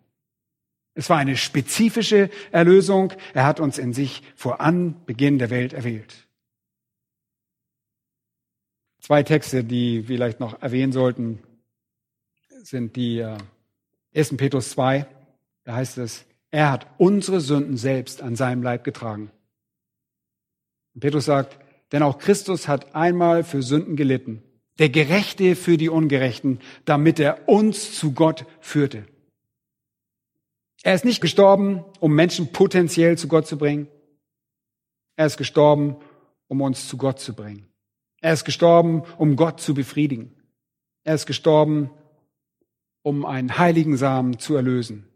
Es 0.93 1.09
war 1.09 1.17
eine 1.17 1.35
spezifische 1.35 2.29
Erlösung. 2.53 3.11
Er 3.33 3.45
hat 3.45 3.59
uns 3.59 3.77
in 3.77 3.91
sich 3.91 4.23
vor 4.37 4.61
Anbeginn 4.61 5.39
der 5.39 5.49
Welt 5.49 5.73
erwählt. 5.73 6.25
Zwei 9.01 9.23
Texte, 9.23 9.65
die 9.65 10.03
vielleicht 10.03 10.39
noch 10.39 10.61
erwähnen 10.61 10.93
sollten, 10.93 11.39
sind 12.63 12.95
die 12.95 13.21
1. 14.15 14.31
Äh, 14.31 14.37
Petrus 14.37 14.69
2. 14.69 15.05
Da 15.65 15.75
heißt 15.75 15.97
es, 15.97 16.23
er 16.49 16.71
hat 16.71 16.87
unsere 16.97 17.41
Sünden 17.41 17.75
selbst 17.75 18.21
an 18.21 18.37
seinem 18.37 18.63
Leib 18.63 18.85
getragen. 18.85 19.31
Und 20.93 21.01
Petrus 21.01 21.25
sagt, 21.25 21.59
denn 21.91 22.03
auch 22.03 22.17
Christus 22.17 22.67
hat 22.67 22.95
einmal 22.95 23.43
für 23.43 23.61
Sünden 23.61 23.95
gelitten, 23.95 24.41
der 24.79 24.89
Gerechte 24.89 25.55
für 25.55 25.77
die 25.77 25.89
Ungerechten, 25.89 26.59
damit 26.85 27.19
er 27.19 27.47
uns 27.47 27.93
zu 27.93 28.13
Gott 28.13 28.45
führte. 28.59 29.05
Er 30.83 30.95
ist 30.95 31.05
nicht 31.05 31.21
gestorben, 31.21 31.83
um 31.99 32.15
Menschen 32.15 32.51
potenziell 32.51 33.17
zu 33.17 33.27
Gott 33.27 33.45
zu 33.45 33.57
bringen. 33.57 33.87
Er 35.15 35.27
ist 35.27 35.37
gestorben, 35.37 35.97
um 36.47 36.61
uns 36.61 36.87
zu 36.87 36.97
Gott 36.97 37.19
zu 37.19 37.35
bringen. 37.35 37.67
Er 38.21 38.33
ist 38.33 38.45
gestorben, 38.45 39.03
um 39.17 39.35
Gott 39.35 39.59
zu 39.59 39.73
befriedigen. 39.73 40.35
Er 41.03 41.15
ist 41.15 41.25
gestorben, 41.25 41.91
um 43.03 43.25
einen 43.25 43.57
heiligen 43.57 43.97
Samen 43.97 44.39
zu 44.39 44.55
erlösen, 44.55 45.07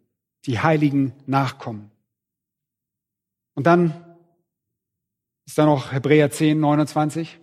die 0.46 0.60
heiligen 0.60 1.14
Nachkommen. 1.26 1.92
Und 3.56 3.68
dann 3.68 4.05
ist 5.46 5.58
da 5.58 5.66
noch 5.66 5.92
Hebräer 5.92 6.32
10, 6.32 6.60
29? 6.60 7.40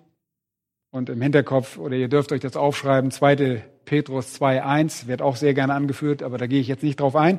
Und 0.91 1.09
im 1.09 1.23
Hinterkopf, 1.23 1.79
oder 1.79 1.97
ihr 1.97 2.09
dürft 2.09 2.33
euch 2.33 2.41
das 2.41 2.57
aufschreiben, 2.57 3.11
2. 3.11 3.63
Petrus 3.85 4.35
2, 4.35 4.63
1, 4.63 5.07
wird 5.07 5.23
auch 5.23 5.37
sehr 5.37 5.55
gerne 5.55 5.75
angeführt, 5.75 6.23
aber 6.23 6.39
da 6.39 6.47
gehe 6.47 6.61
ich 6.61 6.69
jetzt 6.69 6.83
nicht 6.83 7.01
drauf 7.01 7.17
ein. 7.17 7.39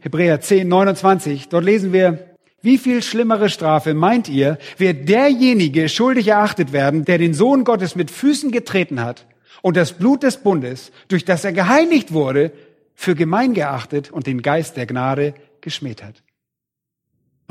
Hebräer 0.00 0.40
10, 0.40 0.68
29, 0.68 1.48
dort 1.48 1.64
lesen 1.64 1.92
wir, 1.92 2.36
wie 2.60 2.78
viel 2.78 3.02
schlimmere 3.02 3.48
Strafe 3.48 3.94
meint 3.94 4.28
ihr, 4.28 4.58
wird 4.76 5.08
derjenige 5.08 5.88
schuldig 5.88 6.28
erachtet 6.28 6.72
werden, 6.72 7.04
der 7.04 7.18
den 7.18 7.34
Sohn 7.34 7.64
Gottes 7.64 7.94
mit 7.94 8.10
Füßen 8.10 8.50
getreten 8.50 9.00
hat 9.02 9.26
und 9.62 9.76
das 9.76 9.92
Blut 9.92 10.22
des 10.22 10.38
Bundes, 10.38 10.92
durch 11.08 11.24
das 11.24 11.44
er 11.44 11.52
geheiligt 11.52 12.12
wurde, 12.12 12.52
für 12.94 13.14
gemein 13.14 13.54
geachtet 13.54 14.10
und 14.10 14.26
den 14.26 14.42
Geist 14.42 14.76
der 14.76 14.86
Gnade 14.86 15.34
geschmäht 15.60 16.02
hat? 16.02 16.22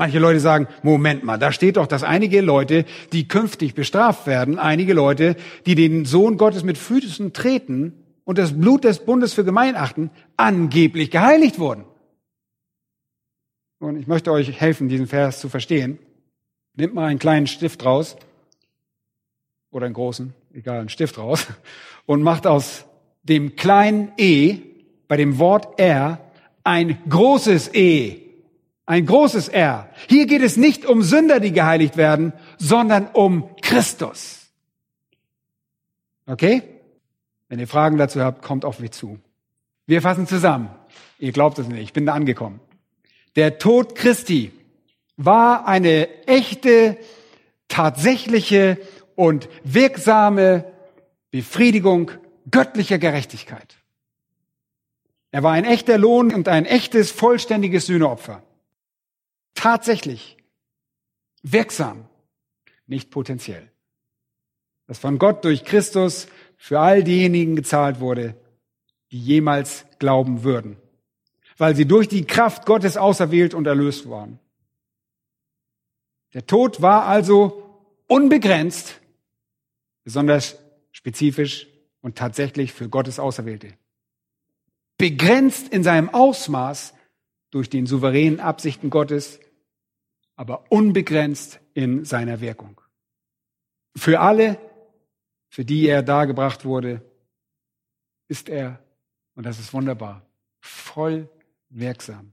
Manche 0.00 0.20
Leute 0.20 0.38
sagen, 0.38 0.68
Moment 0.84 1.24
mal, 1.24 1.38
da 1.38 1.50
steht 1.50 1.76
doch, 1.76 1.88
dass 1.88 2.04
einige 2.04 2.40
Leute, 2.40 2.84
die 3.12 3.26
künftig 3.26 3.74
bestraft 3.74 4.28
werden, 4.28 4.60
einige 4.60 4.94
Leute, 4.94 5.34
die 5.66 5.74
den 5.74 6.04
Sohn 6.04 6.36
Gottes 6.36 6.62
mit 6.62 6.78
Füßen 6.78 7.32
treten 7.32 7.92
und 8.22 8.38
das 8.38 8.56
Blut 8.58 8.84
des 8.84 9.04
Bundes 9.04 9.34
für 9.34 9.44
gemein 9.44 9.74
achten, 9.74 10.10
angeblich 10.36 11.10
geheiligt 11.10 11.58
wurden. 11.58 11.84
Und 13.80 13.96
ich 13.96 14.06
möchte 14.06 14.30
euch 14.30 14.60
helfen, 14.60 14.88
diesen 14.88 15.08
Vers 15.08 15.40
zu 15.40 15.48
verstehen. 15.48 15.98
Nehmt 16.74 16.94
mal 16.94 17.06
einen 17.06 17.18
kleinen 17.18 17.48
Stift 17.48 17.84
raus 17.84 18.16
oder 19.72 19.86
einen 19.86 19.94
großen, 19.94 20.32
egal, 20.54 20.78
einen 20.78 20.90
Stift 20.90 21.18
raus 21.18 21.48
und 22.06 22.22
macht 22.22 22.46
aus 22.46 22.84
dem 23.24 23.56
kleinen 23.56 24.12
e 24.16 24.60
bei 25.08 25.16
dem 25.16 25.40
Wort 25.40 25.80
er 25.80 26.20
ein 26.62 26.98
großes 27.08 27.74
e 27.74 28.27
ein 28.88 29.04
großes 29.04 29.48
R. 29.48 29.90
Hier 30.08 30.26
geht 30.26 30.40
es 30.40 30.56
nicht 30.56 30.86
um 30.86 31.02
Sünder, 31.02 31.40
die 31.40 31.52
geheiligt 31.52 31.98
werden, 31.98 32.32
sondern 32.56 33.06
um 33.08 33.54
Christus. 33.60 34.46
Okay? 36.26 36.62
Wenn 37.50 37.58
ihr 37.58 37.68
Fragen 37.68 37.98
dazu 37.98 38.22
habt, 38.22 38.40
kommt 38.40 38.64
auf 38.64 38.80
mich 38.80 38.92
zu. 38.92 39.18
Wir 39.86 40.00
fassen 40.00 40.26
zusammen. 40.26 40.70
Ihr 41.18 41.32
glaubt 41.32 41.58
es 41.58 41.68
nicht, 41.68 41.82
ich 41.82 41.92
bin 41.92 42.06
da 42.06 42.14
angekommen. 42.14 42.60
Der 43.36 43.58
Tod 43.58 43.94
Christi 43.94 44.52
war 45.18 45.68
eine 45.68 46.08
echte, 46.26 46.96
tatsächliche 47.68 48.78
und 49.16 49.50
wirksame 49.64 50.64
Befriedigung 51.30 52.10
göttlicher 52.50 52.96
Gerechtigkeit. 52.96 53.76
Er 55.30 55.42
war 55.42 55.52
ein 55.52 55.66
echter 55.66 55.98
Lohn 55.98 56.32
und 56.32 56.48
ein 56.48 56.64
echtes, 56.64 57.10
vollständiges 57.10 57.84
Sühneopfer. 57.84 58.42
Tatsächlich. 59.58 60.36
Wirksam. 61.42 62.08
Nicht 62.86 63.10
potenziell. 63.10 63.72
Das 64.86 65.00
von 65.00 65.18
Gott 65.18 65.44
durch 65.44 65.64
Christus 65.64 66.28
für 66.56 66.78
all 66.78 67.02
diejenigen 67.02 67.56
gezahlt 67.56 67.98
wurde, 67.98 68.36
die 69.10 69.18
jemals 69.18 69.84
glauben 69.98 70.44
würden. 70.44 70.76
Weil 71.56 71.74
sie 71.74 71.86
durch 71.86 72.06
die 72.06 72.24
Kraft 72.24 72.66
Gottes 72.66 72.96
auserwählt 72.96 73.52
und 73.52 73.66
erlöst 73.66 74.08
waren. 74.08 74.38
Der 76.34 76.46
Tod 76.46 76.80
war 76.80 77.06
also 77.06 77.80
unbegrenzt, 78.06 79.00
besonders 80.04 80.56
spezifisch 80.92 81.66
und 82.00 82.16
tatsächlich 82.16 82.72
für 82.72 82.88
Gottes 82.88 83.18
Auserwählte. 83.18 83.74
Begrenzt 84.98 85.68
in 85.68 85.82
seinem 85.82 86.10
Ausmaß 86.10 86.94
durch 87.50 87.68
den 87.68 87.86
souveränen 87.86 88.38
Absichten 88.38 88.88
Gottes, 88.88 89.40
aber 90.38 90.70
unbegrenzt 90.70 91.58
in 91.74 92.04
seiner 92.04 92.40
Wirkung. 92.40 92.80
Für 93.96 94.20
alle, 94.20 94.56
für 95.48 95.64
die 95.64 95.88
er 95.88 96.04
dargebracht 96.04 96.64
wurde, 96.64 97.02
ist 98.28 98.48
er, 98.48 98.78
und 99.34 99.46
das 99.46 99.58
ist 99.58 99.72
wunderbar, 99.74 100.24
voll 100.60 101.28
wirksam. 101.70 102.32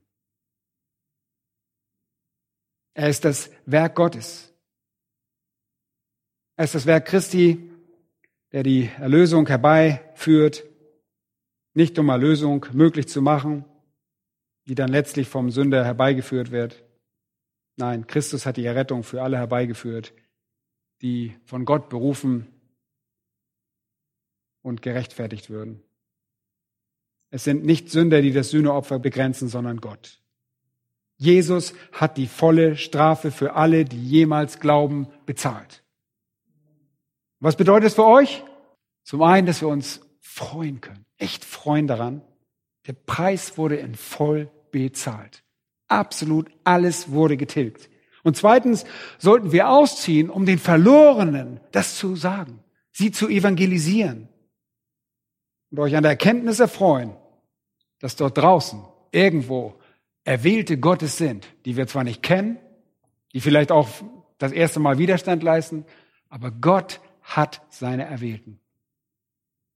Er 2.93 3.09
ist 3.09 3.25
das 3.25 3.49
Werk 3.65 3.95
Gottes. 3.95 4.53
Er 6.57 6.65
ist 6.65 6.75
das 6.75 6.85
Werk 6.85 7.07
Christi, 7.07 7.71
der 8.51 8.61
die 8.61 8.91
Erlösung 8.99 9.47
herbeiführt, 9.47 10.63
nicht 11.73 11.97
um 11.97 12.09
Erlösung 12.09 12.67
möglich 12.71 13.07
zu 13.07 13.23
machen, 13.23 13.65
die 14.67 14.75
dann 14.75 14.89
letztlich 14.89 15.27
vom 15.27 15.49
Sünder 15.49 15.83
herbeigeführt 15.83 16.51
wird. 16.51 16.84
Nein, 17.77 18.07
Christus 18.07 18.45
hat 18.45 18.57
die 18.57 18.65
Errettung 18.65 19.03
für 19.03 19.21
alle 19.21 19.37
herbeigeführt, 19.37 20.13
die 21.01 21.35
von 21.45 21.65
Gott 21.65 21.89
berufen 21.89 22.47
und 24.61 24.81
gerechtfertigt 24.81 25.49
würden. 25.49 25.83
Es 27.29 27.43
sind 27.43 27.65
nicht 27.65 27.89
Sünder, 27.89 28.21
die 28.21 28.31
das 28.31 28.49
Sühneopfer 28.49 28.99
begrenzen, 28.99 29.49
sondern 29.49 29.81
Gott. 29.81 30.21
Jesus 31.17 31.73
hat 31.91 32.17
die 32.17 32.27
volle 32.27 32.75
Strafe 32.77 33.31
für 33.31 33.53
alle, 33.53 33.85
die 33.85 34.03
jemals 34.03 34.59
glauben, 34.59 35.07
bezahlt. 35.25 35.83
Was 37.39 37.55
bedeutet 37.55 37.87
es 37.87 37.95
für 37.95 38.05
euch? 38.05 38.43
Zum 39.03 39.21
einen, 39.21 39.47
dass 39.47 39.61
wir 39.61 39.67
uns 39.67 40.01
freuen 40.19 40.81
können, 40.81 41.05
echt 41.17 41.45
freuen 41.45 41.87
daran. 41.87 42.21
Der 42.87 42.93
Preis 42.93 43.57
wurde 43.57 43.77
in 43.77 43.95
voll 43.95 44.49
bezahlt. 44.71 45.44
Absolut 45.87 46.49
alles 46.63 47.11
wurde 47.11 47.37
getilgt. 47.37 47.89
Und 48.23 48.35
zweitens 48.37 48.85
sollten 49.19 49.51
wir 49.51 49.69
ausziehen, 49.69 50.29
um 50.29 50.45
den 50.45 50.57
Verlorenen 50.57 51.59
das 51.71 51.95
zu 51.95 52.15
sagen, 52.15 52.63
sie 52.91 53.11
zu 53.11 53.27
evangelisieren 53.27 54.29
und 55.69 55.79
euch 55.79 55.95
an 55.95 56.03
der 56.03 56.13
Erkenntnis 56.13 56.59
erfreuen, 56.59 57.15
dass 57.99 58.15
dort 58.15 58.37
draußen 58.37 58.83
irgendwo 59.11 59.75
Erwählte 60.23 60.79
Gottes 60.79 61.17
sind, 61.17 61.47
die 61.65 61.77
wir 61.77 61.85
zwar 61.85 62.03
nicht 62.03 62.23
kennen, 62.23 62.57
die 63.33 63.41
vielleicht 63.41 63.71
auch 63.71 63.87
das 64.39 64.51
erste 64.51 64.79
Mal 64.79 64.97
Widerstand 64.97 65.43
leisten, 65.43 65.85
aber 66.29 66.49
Gott 66.49 67.01
hat 67.21 67.61
seine 67.69 68.05
Erwählten. 68.05 68.59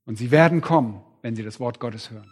Und 0.05 0.17
sie 0.17 0.31
werden 0.31 0.61
kommen, 0.61 1.03
wenn 1.21 1.35
sie 1.35 1.43
das 1.43 1.59
Wort 1.59 1.79
Gottes 1.79 2.09
hören. 2.09 2.31